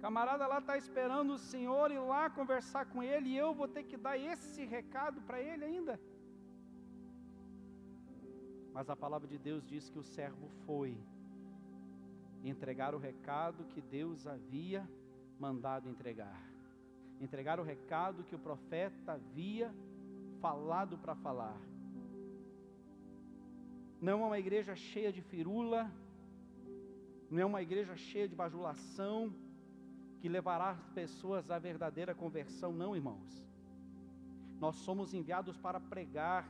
Camarada 0.00 0.46
lá 0.46 0.58
está 0.58 0.76
esperando 0.76 1.32
o 1.32 1.38
senhor 1.38 1.90
ir 1.90 1.98
lá 1.98 2.28
conversar 2.30 2.84
com 2.86 3.02
ele 3.02 3.30
e 3.30 3.36
eu 3.36 3.54
vou 3.54 3.66
ter 3.66 3.84
que 3.84 3.96
dar 3.96 4.16
esse 4.18 4.64
recado 4.64 5.20
para 5.22 5.40
ele 5.40 5.64
ainda? 5.64 5.98
Mas 8.72 8.90
a 8.90 8.94
palavra 8.94 9.26
de 9.26 9.38
Deus 9.38 9.66
diz 9.66 9.88
que 9.88 9.98
o 9.98 10.02
servo 10.02 10.48
foi 10.66 10.96
entregar 12.44 12.94
o 12.94 12.98
recado 12.98 13.64
que 13.64 13.80
Deus 13.80 14.26
havia 14.26 14.88
mandado 15.38 15.88
entregar. 15.88 16.40
Entregar 17.20 17.58
o 17.58 17.62
recado 17.62 18.22
que 18.24 18.34
o 18.34 18.38
profeta 18.38 19.12
havia 19.12 19.74
falado 20.40 20.98
para 20.98 21.14
falar. 21.14 21.58
Não 24.00 24.12
é 24.12 24.26
uma 24.26 24.38
igreja 24.38 24.74
cheia 24.74 25.12
de 25.12 25.22
firula, 25.22 25.90
não 27.30 27.40
é 27.40 27.44
uma 27.44 27.62
igreja 27.62 27.96
cheia 27.96 28.28
de 28.28 28.34
bajulação, 28.34 29.32
que 30.20 30.28
levará 30.28 30.70
as 30.70 30.88
pessoas 30.88 31.50
à 31.50 31.58
verdadeira 31.58 32.14
conversão, 32.14 32.72
não, 32.72 32.94
irmãos. 32.94 33.46
Nós 34.60 34.76
somos 34.76 35.12
enviados 35.14 35.56
para 35.56 35.80
pregar, 35.80 36.48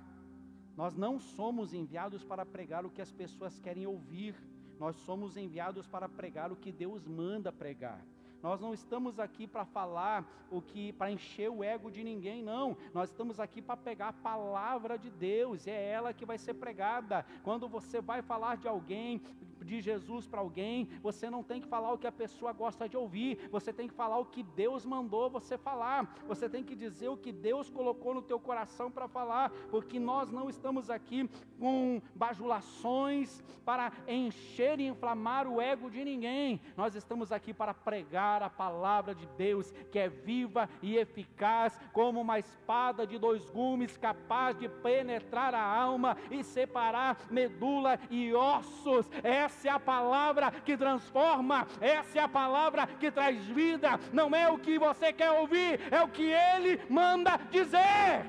nós 0.77 0.95
não 0.95 1.19
somos 1.19 1.73
enviados 1.73 2.23
para 2.25 2.45
pregar 2.45 2.85
o 2.85 2.91
que 2.91 3.03
as 3.03 3.13
pessoas 3.13 3.59
querem 3.59 3.87
ouvir, 3.87 4.35
nós 4.79 4.97
somos 4.97 5.37
enviados 5.37 5.87
para 5.87 6.09
pregar 6.09 6.53
o 6.53 6.57
que 6.57 6.71
Deus 6.71 7.07
manda 7.07 7.51
pregar. 7.53 8.05
Nós 8.47 8.61
não 8.61 8.73
estamos 8.73 9.19
aqui 9.19 9.45
para 9.45 9.65
falar 9.65 10.25
o 10.53 10.63
que 10.63 10.93
para 10.93 11.11
encher 11.11 11.51
o 11.51 11.65
ego 11.65 11.91
de 11.91 12.05
ninguém, 12.05 12.45
não. 12.45 12.77
Nós 12.95 13.11
estamos 13.11 13.41
aqui 13.41 13.61
para 13.61 13.77
pegar 13.77 14.11
a 14.11 14.13
palavra 14.13 14.97
de 14.97 15.11
Deus, 15.11 15.67
é 15.67 15.91
ela 15.91 16.15
que 16.15 16.25
vai 16.25 16.39
ser 16.39 16.55
pregada. 16.55 17.27
Quando 17.43 17.69
você 17.69 18.01
vai 18.01 18.23
falar 18.23 18.57
de 18.57 18.69
alguém, 18.69 19.21
de 19.65 19.81
Jesus 19.81 20.27
para 20.27 20.41
alguém, 20.41 20.89
você 21.03 21.29
não 21.29 21.43
tem 21.43 21.61
que 21.61 21.67
falar 21.67 21.93
o 21.93 21.99
que 21.99 22.07
a 22.07 22.13
pessoa 22.13 22.53
gosta 22.53 22.89
de 22.89 22.97
ouvir, 22.97 23.49
você 23.51 23.73
tem 23.73 23.89
que 23.89 23.95
falar 23.95 24.19
o 24.19 24.27
que 24.27 24.43
Deus 24.43 24.87
mandou 24.87 25.29
você 25.29 25.59
falar, 25.59 26.15
você 26.27 26.49
tem 26.49 26.63
que 26.63 26.77
dizer 26.77 27.09
o 27.09 27.17
que 27.17 27.33
Deus 27.33 27.69
colocou 27.69 28.15
no 28.15 28.23
teu 28.23 28.39
coração 28.39 28.91
para 28.91 29.09
falar, 29.09 29.51
porque 29.71 29.99
nós 29.99 30.31
não 30.31 30.49
estamos 30.49 30.89
aqui 30.89 31.29
com 31.59 32.01
bajulações 32.15 33.43
para 33.65 33.93
encher 34.07 34.79
e 34.79 34.87
inflamar 34.87 35.49
o 35.49 35.61
ego 35.61 35.91
de 35.91 36.05
ninguém, 36.05 36.61
nós 36.77 36.95
estamos 36.95 37.33
aqui 37.33 37.53
para 37.53 37.75
pregar 37.75 38.36
a 38.43 38.51
palavra 38.51 39.15
de 39.15 39.27
Deus, 39.37 39.73
que 39.91 39.99
é 39.99 40.09
viva 40.09 40.69
e 40.81 40.97
eficaz, 40.97 41.79
como 41.93 42.21
uma 42.21 42.39
espada 42.39 43.07
de 43.07 43.19
dois 43.19 43.51
gumes, 43.51 43.97
capaz 43.97 44.59
de 44.59 44.69
penetrar 44.69 45.55
a 45.55 45.63
alma 45.63 46.17
e 46.31 46.43
separar 46.45 47.19
medula 47.31 47.99
e 48.11 48.33
ossos. 48.33 49.11
Essa 49.23 49.57
essa 49.57 49.69
é 49.69 49.71
a 49.71 49.81
palavra 49.81 50.51
que 50.51 50.77
transforma, 50.77 51.67
essa 51.81 52.19
é 52.19 52.23
a 52.23 52.29
palavra 52.29 52.87
que 52.87 53.11
traz 53.11 53.45
vida. 53.47 53.99
Não 54.13 54.35
é 54.35 54.49
o 54.49 54.59
que 54.59 54.79
você 54.79 55.13
quer 55.13 55.31
ouvir, 55.31 55.81
é 55.91 56.01
o 56.03 56.09
que 56.09 56.31
Ele 56.31 56.81
manda 56.89 57.39
dizer. 57.51 58.25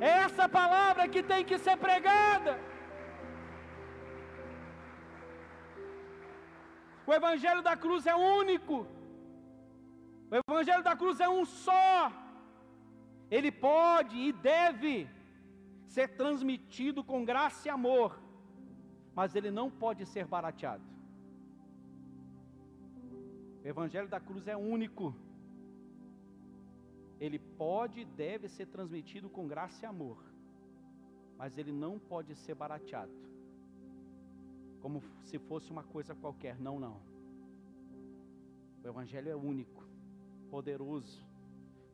É 0.00 0.08
essa 0.24 0.48
palavra 0.48 1.06
que 1.08 1.22
tem 1.22 1.44
que 1.44 1.58
ser 1.58 1.76
pregada. 1.76 2.58
O 7.06 7.12
Evangelho 7.12 7.62
da 7.62 7.76
cruz 7.76 8.06
é 8.06 8.14
único. 8.14 8.86
O 10.30 10.36
Evangelho 10.36 10.82
da 10.82 10.96
cruz 10.96 11.20
é 11.20 11.28
um 11.28 11.44
só. 11.44 12.12
Ele 13.30 13.50
pode 13.50 14.16
e 14.16 14.32
deve 14.32 15.08
ser 15.86 16.08
transmitido 16.16 17.02
com 17.02 17.24
graça 17.24 17.68
e 17.68 17.70
amor 17.70 18.18
mas 19.14 19.34
ele 19.34 19.50
não 19.50 19.70
pode 19.70 20.06
ser 20.06 20.26
barateado. 20.26 20.84
O 23.62 23.68
Evangelho 23.68 24.08
da 24.08 24.18
cruz 24.18 24.46
é 24.48 24.56
único. 24.56 25.14
Ele 27.18 27.38
pode 27.38 28.00
e 28.00 28.04
deve 28.04 28.48
ser 28.48 28.66
transmitido 28.66 29.28
com 29.28 29.46
graça 29.46 29.84
e 29.84 29.86
amor, 29.86 30.24
mas 31.36 31.58
ele 31.58 31.70
não 31.70 31.98
pode 31.98 32.34
ser 32.34 32.54
barateado, 32.54 33.12
como 34.80 35.02
se 35.24 35.38
fosse 35.38 35.70
uma 35.70 35.84
coisa 35.84 36.14
qualquer. 36.14 36.58
Não, 36.58 36.78
não. 36.80 36.96
O 38.82 38.88
Evangelho 38.88 39.30
é 39.30 39.36
único, 39.36 39.84
poderoso. 40.50 41.24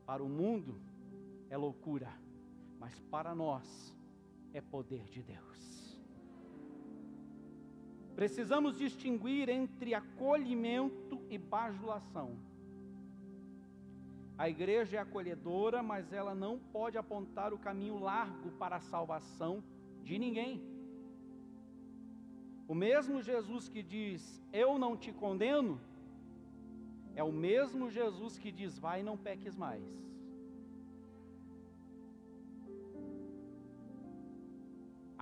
Para 0.05 0.23
o 0.23 0.29
mundo 0.29 0.81
é 1.49 1.57
loucura, 1.57 2.09
mas 2.79 2.99
para 3.11 3.35
nós 3.35 3.95
é 4.53 4.61
poder 4.61 5.03
de 5.09 5.21
Deus. 5.21 5.99
Precisamos 8.15 8.77
distinguir 8.77 9.47
entre 9.47 9.93
acolhimento 9.93 11.21
e 11.29 11.37
bajulação. 11.37 12.35
A 14.37 14.49
igreja 14.49 14.97
é 14.97 14.99
acolhedora, 14.99 15.83
mas 15.83 16.11
ela 16.11 16.33
não 16.33 16.57
pode 16.57 16.97
apontar 16.97 17.53
o 17.53 17.59
caminho 17.59 17.99
largo 17.99 18.51
para 18.51 18.77
a 18.77 18.79
salvação 18.79 19.63
de 20.03 20.17
ninguém. 20.17 20.61
O 22.67 22.75
mesmo 22.75 23.21
Jesus 23.21 23.67
que 23.69 23.81
diz: 23.81 24.41
Eu 24.51 24.77
não 24.77 24.97
te 24.97 25.11
condeno, 25.11 25.79
é 27.21 27.23
o 27.31 27.37
mesmo 27.47 27.89
Jesus 27.99 28.33
que 28.43 28.51
diz: 28.59 28.73
Vai 28.85 28.97
e 29.01 29.07
não 29.09 29.17
peques 29.29 29.55
mais. 29.65 29.85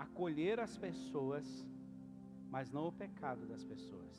Acolher 0.05 0.59
as 0.67 0.75
pessoas 0.85 1.47
mas 2.55 2.71
não 2.71 2.87
o 2.87 2.91
pecado 2.91 3.45
das 3.45 3.63
pessoas. 3.65 4.13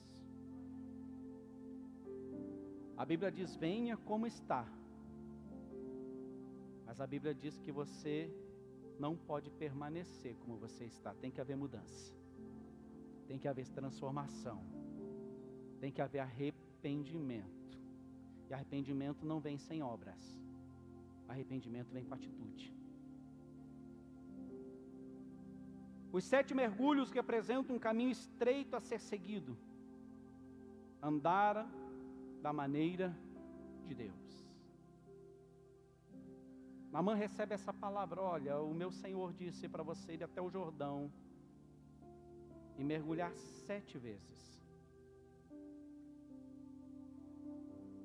A 2.95 3.05
Bíblia 3.11 3.31
diz: 3.33 3.57
venha 3.57 3.97
como 3.97 4.27
está. 4.27 4.63
Mas 6.85 7.01
a 7.01 7.07
Bíblia 7.07 7.35
diz 7.35 7.59
que 7.59 7.73
você 7.73 8.31
não 8.99 9.17
pode 9.17 9.49
permanecer 9.63 10.37
como 10.43 10.59
você 10.59 10.85
está, 10.85 11.15
tem 11.15 11.31
que 11.31 11.41
haver 11.41 11.57
mudança, 11.57 12.15
tem 13.27 13.39
que 13.39 13.49
haver 13.49 13.67
transformação, 13.69 14.63
tem 15.81 15.91
que 15.91 16.03
haver 16.03 16.21
arrependimento. 16.21 17.56
E 18.49 18.55
arrependimento 18.55 19.27
não 19.27 19.41
vem 19.41 19.59
sem 19.59 19.83
obras, 19.83 20.39
arrependimento 21.29 21.91
vem 21.93 22.05
com 22.05 22.15
atitude. 22.15 22.73
Os 26.13 26.25
sete 26.25 26.55
mergulhos 26.55 27.11
representam 27.11 27.77
um 27.77 27.79
caminho 27.79 28.11
estreito 28.11 28.77
a 28.77 28.81
ser 28.81 29.01
seguido. 29.01 29.57
Andar 31.03 31.69
da 32.41 32.53
maneira 32.53 33.15
de 33.85 33.95
Deus. 33.95 34.27
Namã 36.91 37.15
recebe 37.15 37.53
essa 37.53 37.73
palavra: 37.73 38.23
olha, 38.23 38.59
o 38.61 38.73
meu 38.73 38.91
Senhor 38.91 39.33
disse 39.33 39.69
para 39.69 39.83
você 39.83 40.15
ir 40.15 40.25
até 40.25 40.41
o 40.41 40.49
Jordão 40.49 41.13
e 42.79 42.85
mergulhar 42.85 43.35
sete 43.67 43.99
vezes. 43.99 44.66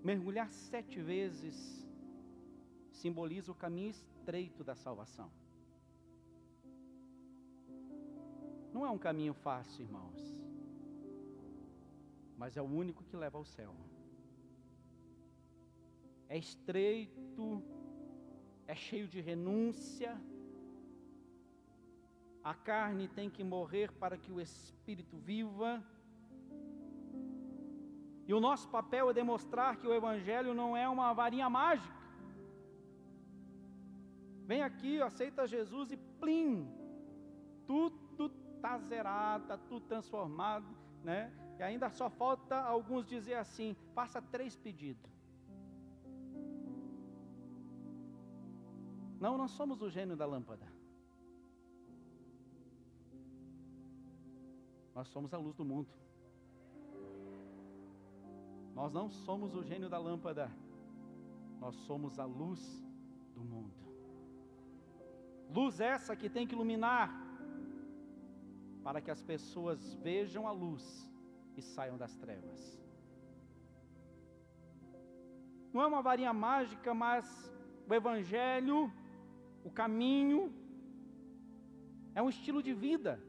Mergulhar 0.03 0.49
sete 0.51 0.99
vezes 0.99 1.55
simboliza 2.91 3.51
o 3.51 3.55
caminho 3.55 3.89
estreito 3.89 4.63
da 4.63 4.75
salvação. 4.75 5.31
Não 8.73 8.85
é 8.85 8.89
um 8.89 8.97
caminho 8.97 9.33
fácil, 9.33 9.83
irmãos, 9.83 10.19
mas 12.37 12.57
é 12.57 12.61
o 12.61 12.65
único 12.65 13.03
que 13.03 13.15
leva 13.15 13.37
ao 13.37 13.45
céu. 13.45 13.75
É 16.27 16.37
estreito, 16.37 17.61
é 18.65 18.73
cheio 18.73 19.07
de 19.07 19.19
renúncia. 19.19 20.19
A 22.43 22.53
carne 22.55 23.07
tem 23.07 23.29
que 23.29 23.43
morrer 23.43 23.91
para 23.91 24.17
que 24.17 24.31
o 24.31 24.39
espírito 24.39 25.17
viva. 25.17 25.83
E 28.27 28.33
o 28.33 28.39
nosso 28.39 28.67
papel 28.69 29.09
é 29.09 29.13
demonstrar 29.13 29.77
que 29.77 29.87
o 29.87 29.93
Evangelho 29.93 30.53
não 30.53 30.75
é 30.75 30.87
uma 30.87 31.13
varinha 31.13 31.49
mágica. 31.49 32.01
Vem 34.45 34.61
aqui, 34.63 35.01
aceita 35.01 35.47
Jesus 35.47 35.91
e 35.91 35.97
plim, 36.19 36.67
tudo 37.65 38.33
está 38.55 38.77
zerado, 38.79 39.43
está 39.43 39.57
tudo 39.57 39.85
transformado, 39.87 40.65
né? 41.03 41.31
E 41.57 41.63
ainda 41.63 41.89
só 41.89 42.09
falta 42.09 42.59
alguns 42.59 43.05
dizer 43.05 43.35
assim: 43.35 43.75
faça 43.93 44.21
três 44.21 44.55
pedidos. 44.55 45.11
Não, 49.19 49.37
nós 49.37 49.51
somos 49.51 49.81
o 49.81 49.89
gênio 49.89 50.15
da 50.15 50.25
lâmpada. 50.25 50.65
Nós 54.95 55.07
somos 55.07 55.33
a 55.33 55.37
luz 55.37 55.55
do 55.55 55.63
mundo. 55.63 55.87
Nós 58.73 58.91
não 58.93 59.09
somos 59.09 59.53
o 59.53 59.63
gênio 59.63 59.89
da 59.89 59.97
lâmpada, 59.97 60.51
nós 61.59 61.75
somos 61.87 62.19
a 62.19 62.25
luz 62.25 62.61
do 63.35 63.43
mundo. 63.43 63.73
Luz 65.49 65.79
essa 65.79 66.15
que 66.15 66.29
tem 66.29 66.47
que 66.47 66.55
iluminar, 66.55 67.09
para 68.83 69.01
que 69.01 69.11
as 69.11 69.21
pessoas 69.21 69.93
vejam 69.95 70.47
a 70.47 70.51
luz 70.51 70.85
e 71.57 71.61
saiam 71.61 71.97
das 71.97 72.15
trevas. 72.15 72.81
Não 75.73 75.81
é 75.81 75.87
uma 75.87 76.01
varinha 76.01 76.33
mágica, 76.33 76.93
mas 76.93 77.25
o 77.87 77.93
Evangelho, 77.93 78.91
o 79.63 79.69
caminho, 79.69 80.53
é 82.15 82.21
um 82.21 82.29
estilo 82.29 82.63
de 82.63 82.73
vida, 82.73 83.21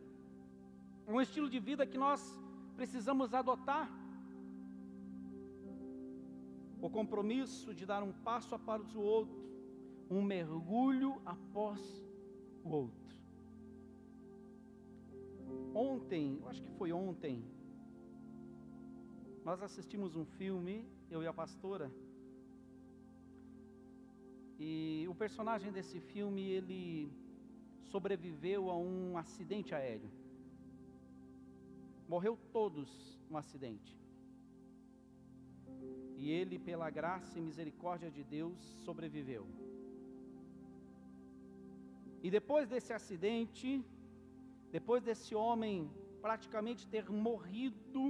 é 1.07 1.12
um 1.12 1.20
estilo 1.20 1.48
de 1.50 1.61
vida 1.61 1.87
que 1.87 1.98
nós 1.98 2.20
precisamos 2.76 3.35
adotar 3.35 4.02
o 6.83 6.90
compromisso 6.90 7.73
de 7.73 7.87
dar 7.87 8.03
um 8.03 8.12
passo 8.12 8.57
após 8.57 8.92
o 8.97 9.01
outro, 9.01 9.40
um 10.11 10.21
mergulho 10.21 11.23
após 11.25 11.81
o 12.64 12.71
outro. 12.71 13.16
Ontem, 15.73 16.38
eu 16.40 16.49
acho 16.49 16.61
que 16.61 16.73
foi 16.73 16.92
ontem, 16.92 17.45
nós 19.45 19.62
assistimos 19.62 20.16
um 20.16 20.25
filme, 20.25 20.85
eu 21.09 21.23
e 21.23 21.27
a 21.27 21.33
pastora, 21.33 21.88
e 24.59 25.07
o 25.09 25.14
personagem 25.14 25.71
desse 25.71 26.01
filme, 26.01 26.42
ele 26.42 27.12
sobreviveu 27.92 28.71
a 28.71 28.77
um 28.77 29.16
acidente 29.16 29.73
aéreo. 29.73 30.11
Morreu 32.09 32.37
todos 32.53 33.18
no 33.31 33.37
acidente. 33.37 34.02
E 36.23 36.31
ele, 36.31 36.57
pela 36.69 36.89
graça 36.99 37.33
e 37.37 37.43
misericórdia 37.49 38.09
de 38.17 38.23
Deus, 38.23 38.59
sobreviveu. 38.85 39.45
E 42.25 42.31
depois 42.31 42.69
desse 42.73 42.93
acidente, 42.99 43.71
depois 44.77 45.03
desse 45.09 45.35
homem 45.35 45.91
praticamente 46.27 46.87
ter 46.87 47.11
morrido 47.11 48.05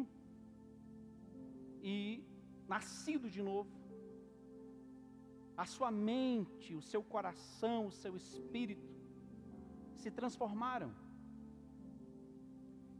e 1.92 1.96
nascido 2.68 3.30
de 3.36 3.42
novo, 3.50 3.72
a 5.56 5.64
sua 5.64 5.90
mente, 5.90 6.74
o 6.74 6.82
seu 6.82 7.02
coração, 7.14 7.78
o 7.86 7.96
seu 8.02 8.14
espírito 8.14 8.92
se 9.96 10.10
transformaram. 10.10 10.92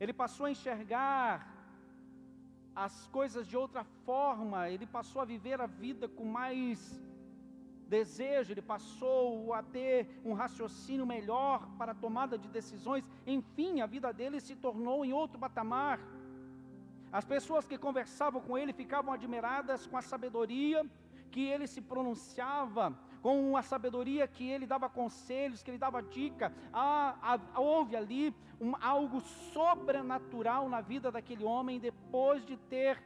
Ele 0.01 0.15
passou 0.15 0.47
a 0.47 0.51
enxergar 0.51 1.52
as 2.75 3.07
coisas 3.09 3.47
de 3.47 3.57
outra 3.57 3.85
forma, 4.05 4.69
ele 4.71 4.87
passou 4.87 5.21
a 5.21 5.25
viver 5.25 5.61
a 5.61 5.67
vida 5.67 6.09
com 6.09 6.25
mais 6.25 7.01
desejo, 7.87 8.53
ele 8.53 8.63
passou 8.63 9.53
a 9.53 9.63
ter 9.63 10.09
um 10.25 10.33
raciocínio 10.33 11.05
melhor 11.05 11.69
para 11.77 11.93
a 11.93 11.95
tomada 11.95 12.39
de 12.39 12.49
decisões, 12.49 13.05
enfim, 13.27 13.83
a 13.83 13.87
vida 13.87 14.11
dele 14.13 14.41
se 14.41 14.57
tornou 14.57 15.05
em 15.05 15.13
outro 15.13 15.39
patamar. 15.39 16.01
As 17.13 17.27
pessoas 17.27 17.67
que 17.67 17.77
conversavam 17.77 18.41
com 18.41 18.57
ele 18.57 18.73
ficavam 18.73 19.13
admiradas 19.13 19.87
com 19.87 19.99
a 19.99 20.03
sabedoria 20.03 20.83
que 21.31 21.43
ele 21.45 21.67
se 21.67 21.83
pronunciava, 21.83 22.85
com 23.23 23.57
a 23.57 23.63
sabedoria 23.63 24.27
que 24.27 24.45
ele 24.51 24.67
dava 24.67 24.89
conselhos, 24.89 25.63
que 25.63 25.71
ele 25.71 25.79
dava 25.79 26.03
dica. 26.03 26.53
Ah, 26.73 27.17
ah, 27.23 27.61
houve 27.61 27.95
ali 27.95 28.35
um, 28.61 28.75
algo 28.81 29.21
sobrenatural 29.53 30.69
na 30.69 30.81
vida 30.81 31.11
daquele 31.11 31.45
homem 31.45 31.79
depois 31.79 32.45
de 32.45 32.57
ter 32.57 33.01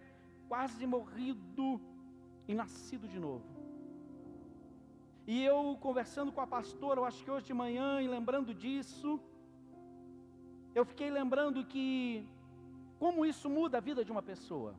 quase 0.48 0.87
morrido 0.87 1.81
e 2.48 2.55
nascido 2.55 3.07
de 3.07 3.18
novo. 3.18 3.44
E 5.26 5.44
eu 5.44 5.76
conversando 5.81 6.33
com 6.33 6.40
a 6.40 6.46
pastora, 6.46 7.00
eu 7.00 7.05
acho 7.05 7.22
que 7.22 7.31
hoje 7.31 7.46
de 7.46 7.55
manhã, 7.55 8.00
e 8.00 8.09
lembrando 8.09 8.55
disso, 8.55 9.20
eu 10.74 10.85
fiquei 10.85 11.11
lembrando 11.11 11.64
que 11.64 12.26
como 12.98 13.26
isso 13.26 13.50
muda 13.50 13.79
a 13.79 13.81
vida 13.81 14.05
de 14.05 14.12
uma 14.12 14.22
pessoa. 14.22 14.74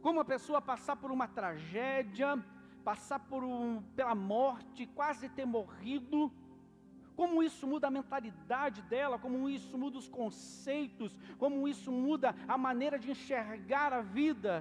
Como 0.00 0.18
a 0.18 0.24
pessoa 0.24 0.60
passar 0.62 0.96
por 0.96 1.10
uma 1.10 1.28
tragédia, 1.28 2.42
passar 2.88 3.18
por 3.30 3.42
um, 3.42 3.82
pela 3.96 4.14
morte, 4.14 4.86
quase 4.98 5.28
ter 5.36 5.44
morrido, 5.44 6.18
como 7.16 7.42
isso 7.42 7.66
muda 7.66 7.88
a 7.88 7.96
mentalidade 7.98 8.80
dela, 8.92 9.18
como 9.18 9.48
isso 9.48 9.76
muda 9.76 9.98
os 10.02 10.08
conceitos, 10.08 11.10
como 11.42 11.66
isso 11.66 11.90
muda 11.90 12.28
a 12.46 12.56
maneira 12.66 12.96
de 12.96 13.10
enxergar 13.10 13.92
a 13.92 14.02
vida. 14.02 14.52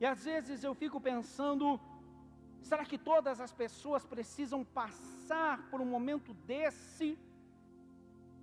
E 0.00 0.06
às 0.12 0.24
vezes 0.24 0.64
eu 0.64 0.74
fico 0.82 0.98
pensando, 1.10 1.78
será 2.62 2.86
que 2.86 2.96
todas 2.96 3.38
as 3.46 3.52
pessoas 3.52 4.02
precisam 4.14 4.64
passar 4.64 5.68
por 5.70 5.78
um 5.82 5.90
momento 5.96 6.32
desse 6.52 7.18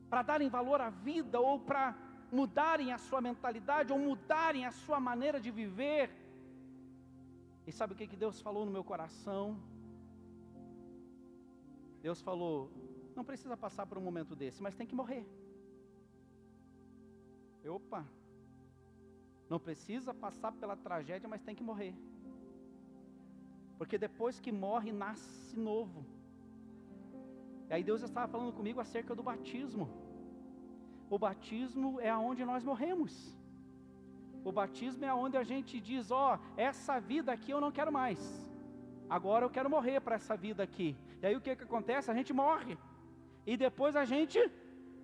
para 0.07 0.21
darem 0.21 0.49
valor 0.49 0.81
à 0.81 0.91
vida 0.91 1.39
ou 1.39 1.57
para 1.59 1.95
mudarem 2.31 2.93
a 2.93 2.99
sua 2.99 3.21
mentalidade 3.21 3.91
ou 3.91 3.97
mudarem 3.97 4.65
a 4.67 4.71
sua 4.71 4.99
maneira 4.99 5.39
de 5.39 5.49
viver? 5.49 6.28
E 7.69 7.71
sabe 7.71 7.93
o 7.93 7.95
que, 7.95 8.07
que 8.11 8.21
Deus 8.23 8.41
falou 8.41 8.65
no 8.65 8.71
meu 8.75 8.83
coração? 8.83 9.55
Deus 12.01 12.19
falou: 12.19 12.71
não 13.15 13.23
precisa 13.23 13.55
passar 13.55 13.85
por 13.85 13.99
um 13.99 14.01
momento 14.01 14.35
desse, 14.35 14.59
mas 14.65 14.73
tem 14.79 14.87
que 14.87 14.95
morrer. 14.95 15.23
Opa! 17.77 18.03
Não 19.47 19.59
precisa 19.59 20.15
passar 20.15 20.51
pela 20.53 20.75
tragédia, 20.75 21.29
mas 21.29 21.43
tem 21.43 21.55
que 21.59 21.61
morrer. 21.61 21.93
Porque 23.77 23.99
depois 23.99 24.39
que 24.39 24.51
morre, 24.51 24.91
nasce 24.91 25.59
novo. 25.59 26.03
E 27.69 27.73
aí 27.73 27.83
Deus 27.83 28.01
estava 28.01 28.27
falando 28.27 28.51
comigo 28.51 28.79
acerca 28.79 29.13
do 29.13 29.21
batismo. 29.21 29.87
O 31.07 31.19
batismo 31.19 31.99
é 31.99 32.09
aonde 32.09 32.43
nós 32.43 32.63
morremos. 32.63 33.38
O 34.43 34.51
batismo 34.51 35.05
é 35.05 35.13
onde 35.13 35.37
a 35.37 35.43
gente 35.43 35.79
diz: 35.79 36.11
Ó, 36.11 36.35
oh, 36.35 36.39
essa 36.57 36.99
vida 36.99 37.31
aqui 37.31 37.51
eu 37.51 37.61
não 37.61 37.71
quero 37.71 37.91
mais. 37.91 38.19
Agora 39.09 39.45
eu 39.45 39.49
quero 39.49 39.69
morrer 39.69 39.99
para 39.99 40.15
essa 40.15 40.37
vida 40.37 40.63
aqui. 40.63 40.95
E 41.21 41.25
aí 41.25 41.35
o 41.35 41.41
que, 41.41 41.55
que 41.55 41.63
acontece? 41.63 42.11
A 42.11 42.13
gente 42.13 42.31
morre. 42.31 42.77
E 43.45 43.57
depois 43.57 43.95
a 43.95 44.05
gente 44.05 44.39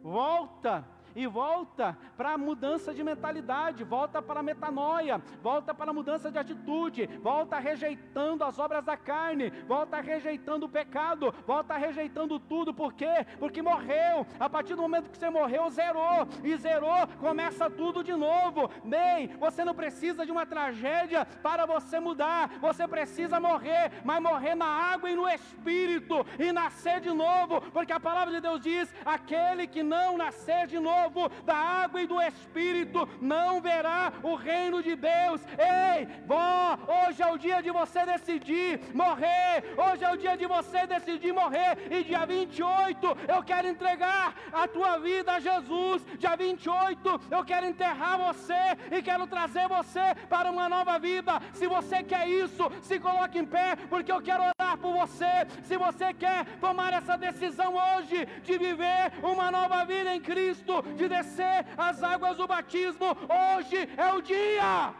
volta 0.01 0.87
e 1.15 1.25
volta 1.27 1.97
para 2.17 2.33
a 2.33 2.37
mudança 2.37 2.93
de 2.93 3.03
mentalidade, 3.03 3.83
volta 3.83 4.21
para 4.21 4.41
a 4.41 4.43
metanoia, 4.43 5.21
volta 5.41 5.73
para 5.73 5.91
a 5.91 5.93
mudança 5.93 6.31
de 6.31 6.37
atitude, 6.37 7.07
volta 7.21 7.57
rejeitando 7.57 8.43
as 8.43 8.59
obras 8.59 8.83
da 8.83 8.97
carne, 8.97 9.49
volta 9.67 10.01
rejeitando 10.01 10.65
o 10.65 10.69
pecado, 10.69 11.33
volta 11.45 11.77
rejeitando 11.77 12.39
tudo, 12.39 12.73
por 12.73 12.93
quê? 12.93 13.25
Porque 13.39 13.61
morreu, 13.61 14.25
a 14.39 14.49
partir 14.49 14.75
do 14.75 14.81
momento 14.81 15.09
que 15.09 15.17
você 15.17 15.29
morreu, 15.29 15.69
zerou, 15.69 16.27
e 16.43 16.55
zerou, 16.57 17.07
começa 17.19 17.69
tudo 17.69 18.03
de 18.03 18.13
novo. 18.13 18.69
Bem, 18.83 19.27
você 19.37 19.63
não 19.63 19.73
precisa 19.73 20.25
de 20.25 20.31
uma 20.31 20.45
tragédia 20.45 21.25
para 21.41 21.65
você 21.65 21.99
mudar, 21.99 22.49
você 22.59 22.87
precisa 22.87 23.39
morrer, 23.39 23.91
mas 24.03 24.21
morrer 24.21 24.55
na 24.55 24.65
água 24.65 25.09
e 25.09 25.15
no 25.15 25.27
espírito, 25.29 26.25
e 26.39 26.51
nascer 26.51 26.99
de 26.99 27.11
novo, 27.11 27.61
porque 27.71 27.93
a 27.93 27.99
palavra 27.99 28.33
de 28.33 28.41
Deus 28.41 28.59
diz: 28.59 28.93
aquele 29.05 29.67
que 29.67 29.83
não 29.83 30.17
nascer 30.17 30.67
de 30.67 30.79
novo, 30.79 31.04
novo 31.05 31.29
da 31.45 31.55
água 31.55 32.01
e 32.01 32.07
do 32.07 32.21
Espírito, 32.21 33.07
não 33.21 33.61
verá 33.61 34.11
o 34.23 34.35
reino 34.35 34.81
de 34.81 34.95
Deus. 34.95 35.41
Ei, 35.57 36.07
vó, 36.25 36.77
hoje 36.97 37.21
é 37.21 37.31
o 37.31 37.37
dia 37.37 37.61
de 37.61 37.71
você 37.71 38.05
decidir 38.05 38.79
morrer. 38.93 39.75
Hoje 39.77 40.03
é 40.03 40.11
o 40.11 40.17
dia 40.17 40.35
de 40.35 40.47
você 40.47 40.85
decidir 40.87 41.33
morrer. 41.33 41.87
E 41.91 42.03
dia 42.03 42.25
28 42.25 43.17
eu 43.27 43.43
quero 43.43 43.67
entregar 43.67 44.33
a 44.51 44.67
tua 44.67 44.97
vida 44.97 45.33
a 45.33 45.39
Jesus. 45.39 46.05
Dia 46.17 46.35
28 46.35 47.21
eu 47.29 47.45
quero 47.45 47.65
enterrar 47.65 48.17
você 48.17 48.63
e 48.91 49.01
quero 49.01 49.27
trazer 49.27 49.67
você 49.67 50.15
para 50.29 50.51
uma 50.51 50.67
nova 50.67 50.97
vida. 50.99 51.41
Se 51.53 51.67
você 51.67 52.03
quer 52.03 52.27
isso, 52.27 52.71
se 52.81 52.99
coloque 52.99 53.39
em 53.39 53.45
pé, 53.45 53.75
porque 53.89 54.11
eu 54.11 54.21
quero 54.21 54.43
orar 54.43 54.77
por 54.77 54.93
você. 54.93 55.45
Se 55.63 55.77
você 55.77 56.13
quer 56.13 56.45
tomar 56.59 56.93
essa 56.93 57.17
decisão 57.17 57.75
hoje 57.75 58.25
de 58.43 58.57
viver 58.57 59.11
uma 59.21 59.51
nova 59.51 59.83
vida 59.85 60.15
em 60.15 60.21
Cristo, 60.21 60.81
de 60.95 61.07
descer 61.07 61.65
as 61.77 62.01
águas 62.01 62.37
do 62.37 62.47
batismo. 62.47 63.05
Hoje 63.41 63.77
é 63.97 64.13
o 64.13 64.21
dia. 64.21 64.93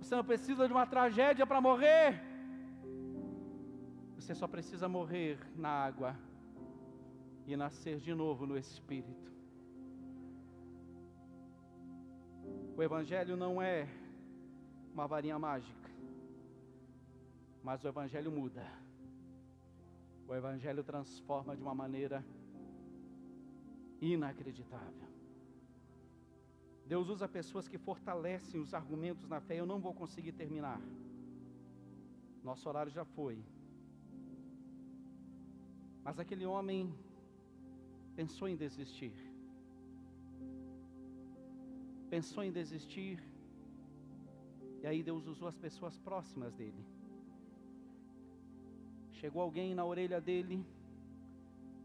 Você 0.00 0.14
não 0.14 0.24
precisa 0.24 0.66
de 0.66 0.72
uma 0.72 0.86
tragédia 0.86 1.46
para 1.46 1.60
morrer. 1.60 2.22
Você 4.14 4.34
só 4.34 4.46
precisa 4.46 4.88
morrer 4.88 5.38
na 5.54 5.68
água 5.68 6.16
e 7.46 7.56
nascer 7.56 7.98
de 7.98 8.14
novo 8.14 8.46
no 8.46 8.56
Espírito. 8.56 9.26
O 12.76 12.82
Evangelho 12.82 13.36
não 13.36 13.62
é 13.62 13.88
uma 14.92 15.06
varinha 15.06 15.38
mágica, 15.38 15.90
mas 17.62 17.82
o 17.84 17.88
Evangelho 17.88 18.30
muda. 18.30 18.66
O 20.28 20.34
Evangelho 20.34 20.82
transforma 20.82 21.56
de 21.56 21.62
uma 21.62 21.74
maneira 21.74 22.24
Inacreditável. 24.00 25.08
Deus 26.86 27.08
usa 27.08 27.26
pessoas 27.26 27.66
que 27.66 27.78
fortalecem 27.78 28.60
os 28.60 28.72
argumentos 28.72 29.28
na 29.28 29.40
fé. 29.40 29.58
Eu 29.58 29.66
não 29.66 29.80
vou 29.80 29.92
conseguir 29.92 30.32
terminar. 30.32 30.80
Nosso 32.44 32.68
horário 32.68 32.92
já 32.92 33.04
foi. 33.04 33.42
Mas 36.04 36.20
aquele 36.20 36.46
homem 36.46 36.94
pensou 38.14 38.48
em 38.48 38.56
desistir. 38.56 39.12
Pensou 42.08 42.44
em 42.44 42.52
desistir. 42.52 43.20
E 44.80 44.86
aí 44.86 45.02
Deus 45.02 45.26
usou 45.26 45.48
as 45.48 45.56
pessoas 45.56 45.98
próximas 45.98 46.54
dele. 46.54 46.84
Chegou 49.10 49.42
alguém 49.42 49.74
na 49.74 49.84
orelha 49.84 50.20
dele 50.20 50.64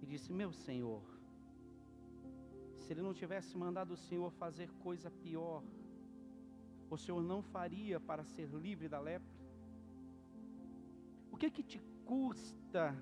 e 0.03 0.05
disse: 0.05 0.32
Meu 0.32 0.51
Senhor, 0.51 1.01
se 2.91 2.95
ele 2.95 3.03
não 3.03 3.13
tivesse 3.13 3.57
mandado 3.57 3.91
o 3.93 3.97
Senhor 4.05 4.29
fazer 4.31 4.69
coisa 4.85 5.09
pior, 5.09 5.63
o 6.89 6.97
Senhor 6.97 7.23
não 7.23 7.41
faria 7.41 8.01
para 8.01 8.25
ser 8.25 8.49
livre 8.49 8.89
da 8.89 8.99
lepra? 8.99 9.31
O 11.31 11.37
que 11.37 11.49
que 11.49 11.63
te 11.63 11.79
custa 12.03 12.93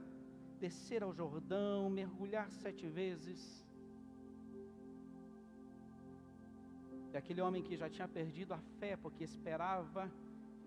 descer 0.60 1.02
ao 1.02 1.12
Jordão, 1.12 1.90
mergulhar 1.90 2.52
sete 2.52 2.88
vezes? 2.88 3.66
E 7.12 7.18
aquele 7.18 7.42
homem 7.42 7.64
que 7.64 7.76
já 7.76 7.90
tinha 7.90 8.08
perdido 8.08 8.54
a 8.54 8.62
fé, 8.80 8.96
porque 8.96 9.24
esperava 9.24 10.08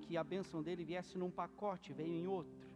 que 0.00 0.16
a 0.16 0.24
bênção 0.24 0.64
dele 0.64 0.84
viesse 0.84 1.16
num 1.16 1.30
pacote, 1.30 1.92
veio 1.92 2.12
em 2.12 2.26
outro. 2.26 2.71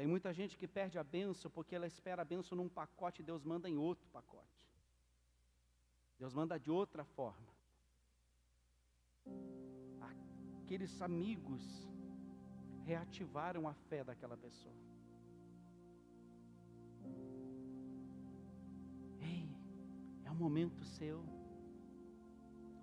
Tem 0.00 0.06
muita 0.06 0.32
gente 0.32 0.56
que 0.56 0.66
perde 0.66 0.98
a 0.98 1.04
benção 1.04 1.50
porque 1.50 1.74
ela 1.74 1.86
espera 1.86 2.22
a 2.22 2.24
benção 2.24 2.56
num 2.56 2.70
pacote 2.70 3.20
e 3.20 3.22
Deus 3.22 3.44
manda 3.44 3.68
em 3.68 3.76
outro 3.76 4.08
pacote. 4.08 4.58
Deus 6.18 6.32
manda 6.32 6.58
de 6.58 6.70
outra 6.70 7.04
forma. 7.04 7.52
Aqueles 10.00 11.02
amigos 11.02 11.62
reativaram 12.82 13.68
a 13.68 13.74
fé 13.74 14.02
daquela 14.02 14.38
pessoa. 14.38 14.74
Ei, 19.20 19.54
é 20.24 20.30
o 20.30 20.34
momento 20.34 20.82
seu. 20.82 21.22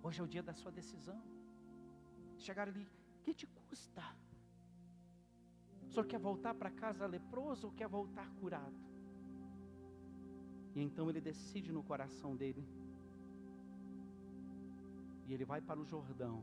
Hoje 0.04 0.20
é 0.20 0.22
o 0.22 0.28
dia 0.28 0.44
da 0.44 0.54
sua 0.54 0.70
decisão. 0.70 1.20
Chegar 2.36 2.68
ali, 2.68 2.86
que 3.24 3.34
te 3.34 3.48
custa? 3.48 4.04
O 5.88 5.90
senhor 5.90 6.06
quer 6.06 6.18
voltar 6.18 6.54
para 6.54 6.70
casa 6.70 7.06
leproso 7.06 7.66
ou 7.66 7.72
quer 7.72 7.88
voltar 7.88 8.30
curado? 8.40 8.76
E 10.74 10.82
então 10.82 11.08
ele 11.08 11.20
decide 11.20 11.72
no 11.72 11.82
coração 11.82 12.36
dele. 12.36 12.64
E 15.26 15.32
ele 15.32 15.44
vai 15.44 15.60
para 15.60 15.80
o 15.80 15.84
Jordão. 15.84 16.42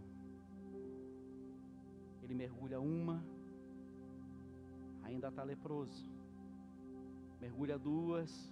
Ele 2.23 2.33
mergulha 2.33 2.79
uma, 2.79 3.23
ainda 5.03 5.27
está 5.27 5.43
leproso. 5.43 6.09
Mergulha 7.39 7.77
duas, 7.77 8.51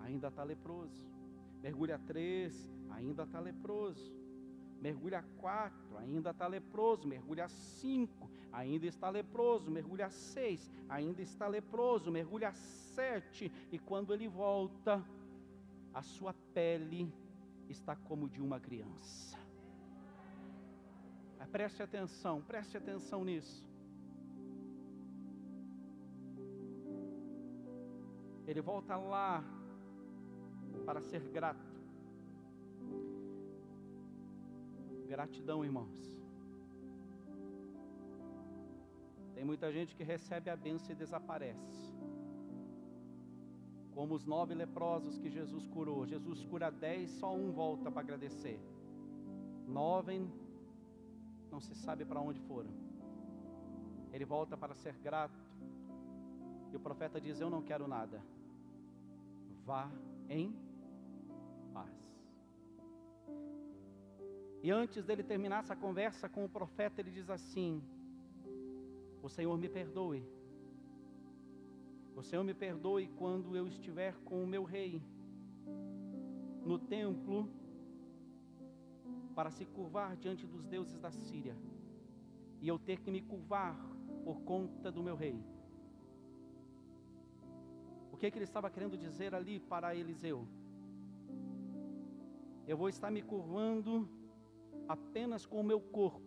ainda 0.00 0.28
está 0.28 0.42
leproso. 0.42 1.08
Mergulha 1.62 1.98
três, 2.00 2.68
ainda 2.90 3.22
está 3.22 3.38
leproso. 3.38 4.21
Mergulha 4.86 5.24
quatro, 5.38 5.96
ainda 5.96 6.30
está 6.30 6.46
leproso. 6.46 7.06
Mergulha 7.06 7.48
cinco, 7.48 8.28
ainda 8.52 8.86
está 8.86 9.08
leproso. 9.08 9.70
Mergulha 9.70 10.10
seis, 10.10 10.70
ainda 10.88 11.22
está 11.22 11.46
leproso. 11.46 12.10
Mergulha 12.10 12.52
sete, 12.52 13.50
e 13.70 13.78
quando 13.78 14.12
ele 14.12 14.28
volta, 14.28 15.02
a 15.94 16.02
sua 16.02 16.34
pele 16.52 17.12
está 17.68 17.94
como 17.94 18.28
de 18.28 18.42
uma 18.42 18.58
criança. 18.58 19.40
Preste 21.52 21.82
atenção, 21.82 22.40
preste 22.40 22.78
atenção 22.78 23.22
nisso. 23.24 23.68
Ele 28.46 28.62
volta 28.62 28.96
lá 28.96 29.44
para 30.86 31.02
ser 31.02 31.20
grato. 31.28 31.71
Gratidão, 35.12 35.62
irmãos. 35.62 36.02
Tem 39.34 39.44
muita 39.44 39.70
gente 39.70 39.94
que 39.94 40.02
recebe 40.02 40.48
a 40.48 40.56
bênção 40.56 40.90
e 40.92 41.00
desaparece. 41.02 41.82
Como 43.96 44.14
os 44.14 44.24
nove 44.24 44.54
leprosos 44.54 45.18
que 45.18 45.28
Jesus 45.28 45.68
curou. 45.74 46.06
Jesus 46.06 46.46
cura 46.46 46.70
dez, 46.70 47.10
só 47.20 47.30
um 47.34 47.52
volta 47.52 47.90
para 47.90 48.00
agradecer. 48.00 48.58
Nove 49.66 50.14
não 51.50 51.60
se 51.60 51.74
sabe 51.74 52.06
para 52.06 52.24
onde 52.28 52.40
foram. 52.48 52.72
Ele 54.14 54.24
volta 54.24 54.56
para 54.56 54.74
ser 54.74 54.94
grato. 55.08 55.44
E 56.72 56.76
o 56.76 56.80
profeta 56.80 57.20
diz: 57.20 57.38
Eu 57.38 57.50
não 57.50 57.60
quero 57.60 57.86
nada. 57.86 58.18
Vá 59.66 59.90
em 60.30 60.56
E 64.62 64.70
antes 64.70 65.04
dele 65.04 65.24
terminar 65.24 65.58
essa 65.58 65.74
conversa 65.74 66.28
com 66.28 66.44
o 66.44 66.48
profeta, 66.48 67.00
ele 67.00 67.10
diz 67.10 67.28
assim: 67.28 67.82
O 69.20 69.28
Senhor 69.28 69.58
me 69.58 69.68
perdoe. 69.68 70.24
O 72.14 72.22
Senhor 72.22 72.44
me 72.44 72.54
perdoe 72.54 73.08
quando 73.16 73.56
eu 73.56 73.66
estiver 73.66 74.14
com 74.24 74.42
o 74.44 74.46
meu 74.46 74.62
rei 74.62 75.02
no 76.64 76.78
templo 76.78 77.48
para 79.34 79.50
se 79.50 79.64
curvar 79.64 80.16
diante 80.16 80.46
dos 80.46 80.64
deuses 80.64 81.00
da 81.00 81.10
Síria 81.10 81.56
e 82.60 82.68
eu 82.68 82.78
ter 82.78 83.00
que 83.00 83.10
me 83.10 83.20
curvar 83.20 83.76
por 84.24 84.40
conta 84.42 84.92
do 84.92 85.02
meu 85.02 85.16
rei. 85.16 85.42
O 88.12 88.16
que, 88.16 88.26
é 88.26 88.30
que 88.30 88.38
ele 88.38 88.44
estava 88.44 88.70
querendo 88.70 88.96
dizer 88.96 89.34
ali 89.34 89.58
para 89.58 89.96
Eliseu? 89.96 90.46
Eu 92.68 92.76
vou 92.76 92.88
estar 92.88 93.10
me 93.10 93.22
curvando 93.22 94.08
apenas 94.88 95.46
com 95.46 95.60
o 95.60 95.64
meu 95.64 95.80
corpo, 95.80 96.20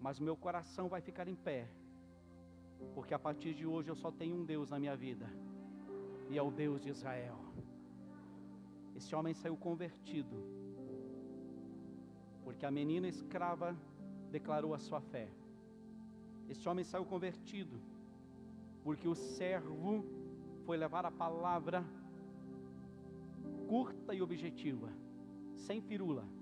mas 0.00 0.18
o 0.18 0.22
meu 0.22 0.36
coração 0.36 0.88
vai 0.88 1.00
ficar 1.00 1.28
em 1.28 1.34
pé, 1.34 1.68
porque 2.94 3.14
a 3.14 3.18
partir 3.18 3.54
de 3.54 3.66
hoje 3.66 3.88
eu 3.90 3.96
só 3.96 4.10
tenho 4.10 4.36
um 4.36 4.44
Deus 4.44 4.70
na 4.70 4.78
minha 4.78 4.96
vida, 4.96 5.26
e 6.30 6.38
é 6.38 6.42
o 6.42 6.50
Deus 6.50 6.80
de 6.80 6.90
Israel. 6.90 7.38
Esse 8.94 9.14
homem 9.14 9.34
saiu 9.34 9.56
convertido, 9.56 10.36
porque 12.44 12.66
a 12.66 12.70
menina 12.70 13.08
escrava 13.08 13.76
declarou 14.30 14.74
a 14.74 14.78
sua 14.78 15.00
fé. 15.00 15.28
Esse 16.48 16.68
homem 16.68 16.84
saiu 16.84 17.04
convertido, 17.04 17.80
porque 18.82 19.06
o 19.06 19.14
servo 19.14 20.04
foi 20.64 20.76
levar 20.76 21.04
a 21.04 21.10
palavra 21.10 21.84
curta 23.68 24.14
e 24.14 24.22
objetiva, 24.22 24.88
sem 25.54 25.80
firula. 25.80 26.37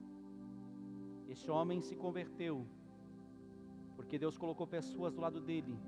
Esse 1.29 1.51
homem 1.51 1.81
se 1.81 1.95
converteu, 1.97 2.67
porque 3.97 4.19
Deus 4.19 4.37
colocou 4.39 4.67
pessoas 4.67 5.13
do 5.15 5.21
lado 5.21 5.41
dele 5.41 5.79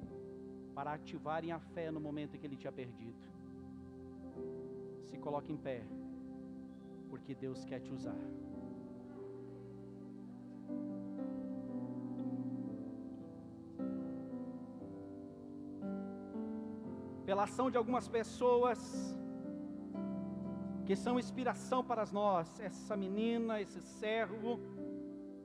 para 0.74 0.92
ativarem 0.92 1.52
a 1.52 1.58
fé 1.58 1.90
no 1.90 2.00
momento 2.00 2.34
em 2.34 2.38
que 2.38 2.46
ele 2.46 2.56
tinha 2.56 2.72
perdido. 2.72 3.18
Se 5.06 5.16
coloque 5.18 5.52
em 5.52 5.56
pé, 5.56 5.84
porque 7.08 7.34
Deus 7.34 7.64
quer 7.64 7.80
te 7.80 7.92
usar. 7.92 8.18
pela 17.28 17.42
ação 17.42 17.70
de 17.70 17.76
algumas 17.76 18.08
pessoas 18.08 18.78
que 20.86 20.96
são 20.96 21.20
inspiração 21.20 21.84
para 21.84 22.02
nós, 22.10 22.58
essa 22.58 22.96
menina, 22.96 23.60
esse 23.60 23.82
servo, 23.82 24.58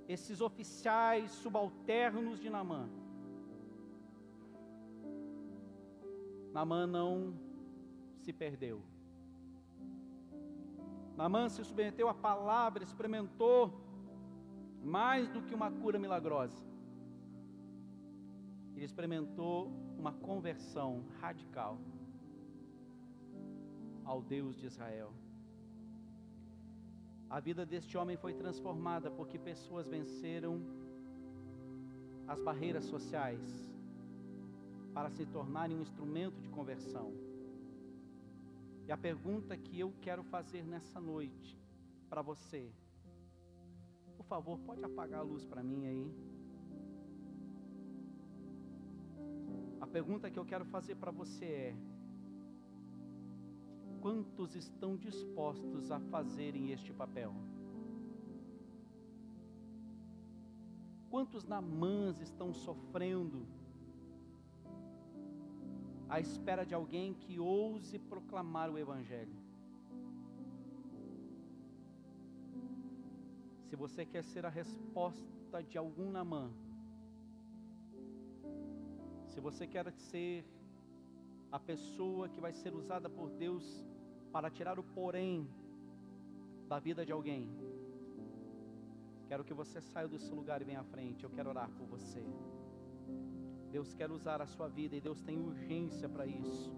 esses 0.08 0.41
oficiais 0.41 1.32
subalternos 1.32 2.39
de 2.39 2.49
Namã. 2.49 2.89
Namã 6.54 6.86
não 6.86 7.34
se 8.20 8.32
perdeu. 8.32 8.82
Namã 11.16 11.47
se 11.49 11.64
submeteu 11.64 12.08
à 12.10 12.14
palavra, 12.14 12.84
experimentou 12.84 13.74
mais 14.84 15.30
do 15.30 15.41
que 15.41 15.56
uma 15.56 15.72
cura 15.72 15.97
milagrosa. 15.97 16.66
Ele 18.76 18.86
experimentou 18.86 19.72
uma 19.97 20.12
conversão 20.12 21.06
radical 21.22 21.78
ao 24.04 24.22
Deus 24.22 24.58
de 24.58 24.66
Israel. 24.66 25.14
A 27.36 27.40
vida 27.40 27.66
deste 27.66 27.98
homem 27.98 28.16
foi 28.16 28.32
transformada 28.32 29.10
porque 29.10 29.40
pessoas 29.40 29.88
venceram 29.88 30.62
as 32.28 32.40
barreiras 32.40 32.86
sociais 32.86 33.42
para 34.94 35.10
se 35.10 35.26
tornarem 35.26 35.76
um 35.76 35.82
instrumento 35.82 36.40
de 36.40 36.48
conversão. 36.50 37.12
E 38.88 38.92
a 38.92 38.98
pergunta 39.08 39.58
que 39.58 39.80
eu 39.80 39.92
quero 40.00 40.24
fazer 40.24 40.64
nessa 40.64 41.02
noite 41.02 41.60
para 42.08 42.22
você, 42.22 42.72
por 44.16 44.28
favor, 44.28 44.60
pode 44.60 44.84
apagar 44.84 45.22
a 45.22 45.24
luz 45.24 45.44
para 45.44 45.64
mim 45.64 45.88
aí? 45.88 46.08
A 49.82 49.88
pergunta 49.88 50.30
que 50.30 50.38
eu 50.38 50.46
quero 50.46 50.66
fazer 50.66 50.94
para 50.98 51.10
você 51.10 51.46
é: 51.46 51.76
quantos 54.04 54.54
estão 54.54 54.97
dispostos 54.97 55.89
a 55.89 55.97
fazerem 55.97 56.72
este 56.72 56.91
papel? 56.91 57.34
Quantos 61.10 61.45
namãs 61.45 62.20
estão 62.20 62.54
sofrendo 62.54 63.47
à 66.10 66.20
espera 66.20 66.66
de 66.66 66.76
alguém 66.76 67.14
que 67.14 67.39
ouse 67.39 67.97
proclamar 67.97 68.70
o 68.70 68.78
Evangelho? 68.78 69.38
Se 73.70 73.78
você 73.78 74.06
quer 74.06 74.26
ser 74.26 74.45
a 74.45 74.49
resposta 74.49 75.64
de 75.64 75.78
algum 75.78 76.12
namã, 76.12 76.51
se 79.30 79.39
você 79.39 79.66
quer 79.66 79.89
ser 79.93 80.45
a 81.49 81.58
pessoa 81.58 82.28
que 82.28 82.41
vai 82.41 82.51
ser 82.51 82.76
usada 82.76 83.10
por 83.10 83.30
Deus 83.30 83.66
para 84.34 84.50
tirar 84.50 84.80
o 84.80 84.84
porém 84.84 85.48
da 86.68 86.80
vida 86.80 87.06
de 87.06 87.12
alguém, 87.12 87.48
quero 89.28 89.44
que 89.44 89.54
você 89.54 89.80
saia 89.80 90.08
do 90.08 90.18
seu 90.18 90.36
lugar 90.36 90.60
e 90.62 90.66
venha 90.66 90.80
à 90.80 90.84
frente. 90.84 91.24
Eu 91.24 91.30
quero 91.30 91.50
orar 91.50 91.70
por 91.78 91.86
você. 91.86 92.24
Deus 93.72 93.94
quer 93.94 94.10
usar 94.12 94.42
a 94.42 94.48
sua 94.48 94.68
vida 94.68 94.96
e 94.96 95.02
Deus 95.02 95.22
tem 95.22 95.38
urgência 95.40 96.10
para 96.10 96.26
isso. 96.26 96.74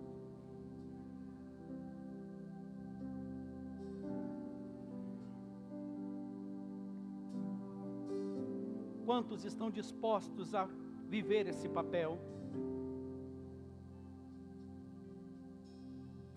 Quantos 9.06 9.45
estão 9.45 9.70
dispostos 9.72 10.53
a 10.53 10.66
viver 11.08 11.47
esse 11.47 11.70
papel? 11.70 12.20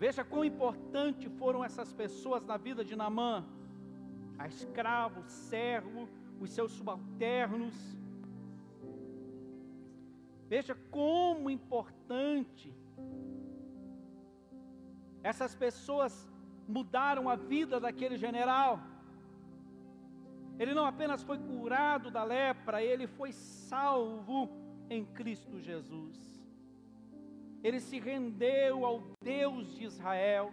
Veja 0.03 0.23
quão 0.23 0.45
importante 0.45 1.27
foram 1.39 1.61
essas 1.61 1.91
pessoas 1.91 2.45
na 2.45 2.55
vida 2.55 2.85
de 2.85 2.95
Namã, 2.95 3.45
a 4.37 4.47
escravo, 4.47 5.21
servo, 5.27 6.07
os 6.39 6.51
seus 6.51 6.71
subalternos. 6.71 7.75
Veja 10.47 10.73
como 10.89 11.49
importante 11.49 12.73
essas 15.21 15.53
pessoas 15.53 16.13
mudaram 16.65 17.27
a 17.27 17.35
vida 17.35 17.77
daquele 17.77 18.15
general. 18.15 18.79
Ele 20.57 20.73
não 20.73 20.85
apenas 20.85 21.21
foi 21.23 21.37
curado 21.37 22.09
da 22.09 22.23
lepra, 22.23 22.81
ele 22.81 23.05
foi 23.05 23.33
salvo 23.33 24.49
em 24.89 25.03
Cristo 25.03 25.59
Jesus 25.59 26.38
ele 27.63 27.79
se 27.79 27.99
rendeu 27.99 28.85
ao 28.85 29.03
Deus 29.21 29.75
de 29.75 29.83
Israel. 29.83 30.51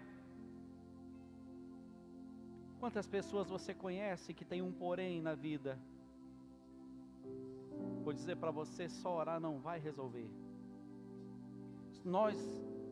Quantas 2.81 3.07
pessoas 3.07 3.49
você 3.49 3.73
conhece 3.73 4.35
que 4.35 4.45
tem 4.45 4.61
um 4.63 4.73
porém 4.73 5.23
na 5.23 5.35
vida? 5.35 5.79
Vou 8.03 8.13
dizer 8.13 8.37
para 8.37 8.51
você: 8.51 8.89
só 8.89 9.17
orar 9.17 9.41
não 9.41 9.59
vai 9.59 9.79
resolver. 9.79 10.29
Nós 12.05 12.37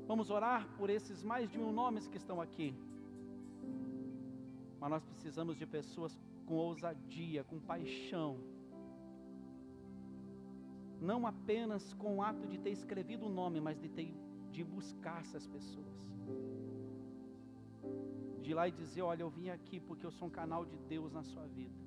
vamos 0.07 0.31
orar 0.31 0.69
por 0.77 0.91
esses 0.91 1.23
mais 1.23 1.51
de 1.51 1.59
mil 1.59 1.73
nomes 1.73 2.09
que 2.09 2.17
estão 2.17 2.41
aqui, 2.41 2.75
mas 4.81 4.91
nós 4.91 5.05
precisamos 5.05 5.57
de 5.57 5.67
pessoas 5.67 6.19
com 6.47 6.57
ousadia, 6.57 7.45
com 7.45 7.59
paixão, 7.61 8.39
não 11.11 11.27
apenas 11.27 11.93
com 11.95 12.17
o 12.17 12.23
ato 12.23 12.45
de 12.53 12.59
ter 12.65 12.73
escrevido 12.81 13.27
o 13.27 13.35
nome, 13.41 13.61
mas 13.67 13.79
de, 13.83 13.89
ter, 13.89 14.09
de 14.51 14.63
buscar 14.65 15.21
essas 15.21 15.47
pessoas. 15.47 15.99
De 18.43 18.51
ir 18.51 18.55
lá 18.55 18.67
e 18.69 18.73
dizer: 18.73 19.03
Olha, 19.03 19.23
eu 19.23 19.31
vim 19.39 19.49
aqui 19.57 19.79
porque 19.89 20.07
eu 20.07 20.11
sou 20.11 20.29
um 20.29 20.31
canal 20.41 20.65
de 20.65 20.77
Deus 20.93 21.13
na 21.13 21.23
sua 21.23 21.47
vida. 21.47 21.83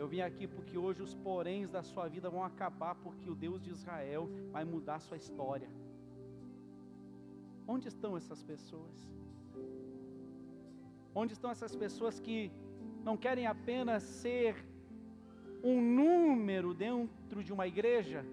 Eu 0.00 0.06
vim 0.08 0.20
aqui 0.20 0.46
porque 0.46 0.76
hoje 0.78 1.02
os 1.02 1.14
poréns 1.14 1.68
da 1.76 1.82
sua 1.82 2.08
vida 2.08 2.28
vão 2.30 2.42
acabar, 2.44 2.94
porque 3.04 3.28
o 3.28 3.34
Deus 3.34 3.60
de 3.62 3.70
Israel 3.70 4.28
vai 4.50 4.64
mudar 4.64 4.96
a 4.96 5.00
sua 5.00 5.16
história. 5.16 5.68
Onde 7.66 7.88
estão 7.88 8.16
essas 8.16 8.42
pessoas? 8.42 8.96
Onde 11.14 11.34
estão 11.34 11.50
essas 11.50 11.74
pessoas 11.76 12.18
que 12.18 12.50
não 13.04 13.16
querem 13.16 13.46
apenas 13.46 14.02
ser 14.02 14.56
dentro 16.82 17.44
de 17.44 17.52
uma 17.52 17.64
igreja, 17.64 18.24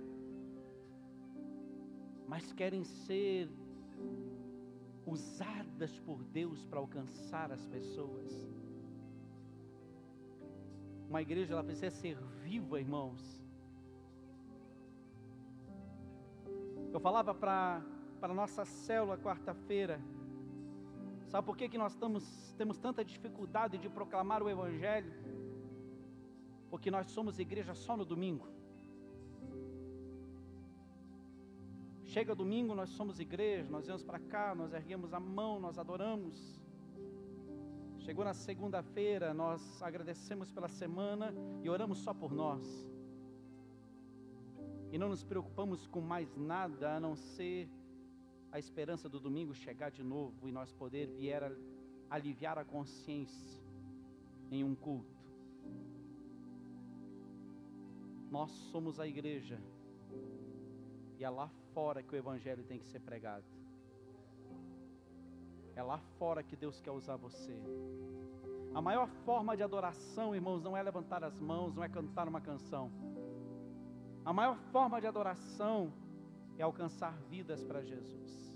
mas 2.27 2.51
querem 2.51 2.83
ser 2.83 3.47
usadas 5.05 5.99
por 5.99 6.23
Deus 6.23 6.65
para 6.65 6.79
alcançar 6.79 7.51
as 7.51 7.63
pessoas. 7.67 8.31
Uma 11.07 11.21
igreja 11.21 11.53
ela 11.53 11.63
precisa 11.63 11.91
ser 11.91 12.17
viva, 12.43 12.79
irmãos. 12.79 13.21
Eu 16.91 16.99
falava 16.99 17.35
para 17.35 17.83
para 18.19 18.33
nossa 18.33 18.65
célula 18.65 19.17
quarta-feira. 19.17 20.01
Sabe 21.27 21.45
por 21.45 21.55
que, 21.55 21.69
que 21.69 21.77
nós 21.77 21.93
estamos, 21.93 22.53
temos 22.57 22.77
tanta 22.79 23.05
dificuldade 23.05 23.77
de 23.77 23.87
proclamar 23.87 24.41
o 24.43 24.49
Evangelho? 24.49 25.13
Porque 26.69 26.91
nós 26.91 27.09
somos 27.11 27.39
igreja 27.39 27.73
só 27.73 27.97
no 27.97 28.05
domingo. 28.05 28.47
Chega 32.05 32.33
domingo, 32.33 32.73
nós 32.73 32.89
somos 32.89 33.19
igreja, 33.19 33.69
nós 33.69 33.85
vamos 33.85 34.03
para 34.03 34.19
cá, 34.19 34.55
nós 34.55 34.73
erguemos 34.73 35.13
a 35.13 35.19
mão, 35.19 35.59
nós 35.59 35.77
adoramos. 35.77 36.59
Chegou 37.99 38.25
na 38.25 38.33
segunda-feira, 38.33 39.33
nós 39.33 39.81
agradecemos 39.81 40.51
pela 40.51 40.67
semana 40.67 41.33
e 41.61 41.69
oramos 41.69 41.99
só 41.99 42.13
por 42.13 42.31
nós. 42.31 42.63
E 44.91 44.97
não 44.97 45.09
nos 45.09 45.23
preocupamos 45.23 45.85
com 45.85 46.01
mais 46.01 46.35
nada 46.35 46.95
a 46.95 46.99
não 46.99 47.15
ser 47.15 47.69
a 48.51 48.57
esperança 48.57 49.07
do 49.07 49.19
domingo 49.19 49.53
chegar 49.53 49.91
de 49.91 50.03
novo 50.03 50.47
e 50.47 50.51
nós 50.51 50.73
poder 50.73 51.07
vier 51.07 51.55
aliviar 52.09 52.57
a 52.57 52.65
consciência 52.65 53.61
em 54.49 54.63
um 54.63 54.73
culto. 54.73 55.19
Nós 58.29 58.51
somos 58.71 58.99
a 58.99 59.07
igreja. 59.07 59.59
E 61.17 61.23
é 61.23 61.29
lá 61.29 61.49
fora 61.73 62.03
que 62.03 62.13
o 62.13 62.17
Evangelho 62.17 62.63
tem 62.63 62.79
que 62.79 62.85
ser 62.85 62.99
pregado. 62.99 63.45
É 65.75 65.83
lá 65.83 65.97
fora 66.17 66.43
que 66.43 66.55
Deus 66.55 66.79
quer 66.79 66.91
usar 66.91 67.15
você. 67.15 67.57
A 68.73 68.81
maior 68.81 69.07
forma 69.25 69.57
de 69.57 69.63
adoração, 69.63 70.35
irmãos, 70.35 70.61
não 70.61 70.77
é 70.77 70.83
levantar 70.83 71.23
as 71.23 71.39
mãos, 71.39 71.73
não 71.73 71.83
é 71.83 71.89
cantar 71.89 72.27
uma 72.27 72.39
canção. 72.39 72.91
A 74.23 74.31
maior 74.31 74.57
forma 74.71 74.99
de 75.01 75.07
adoração 75.07 75.91
é 76.57 76.61
alcançar 76.63 77.17
vidas 77.29 77.63
para 77.63 77.81
Jesus. 77.81 78.48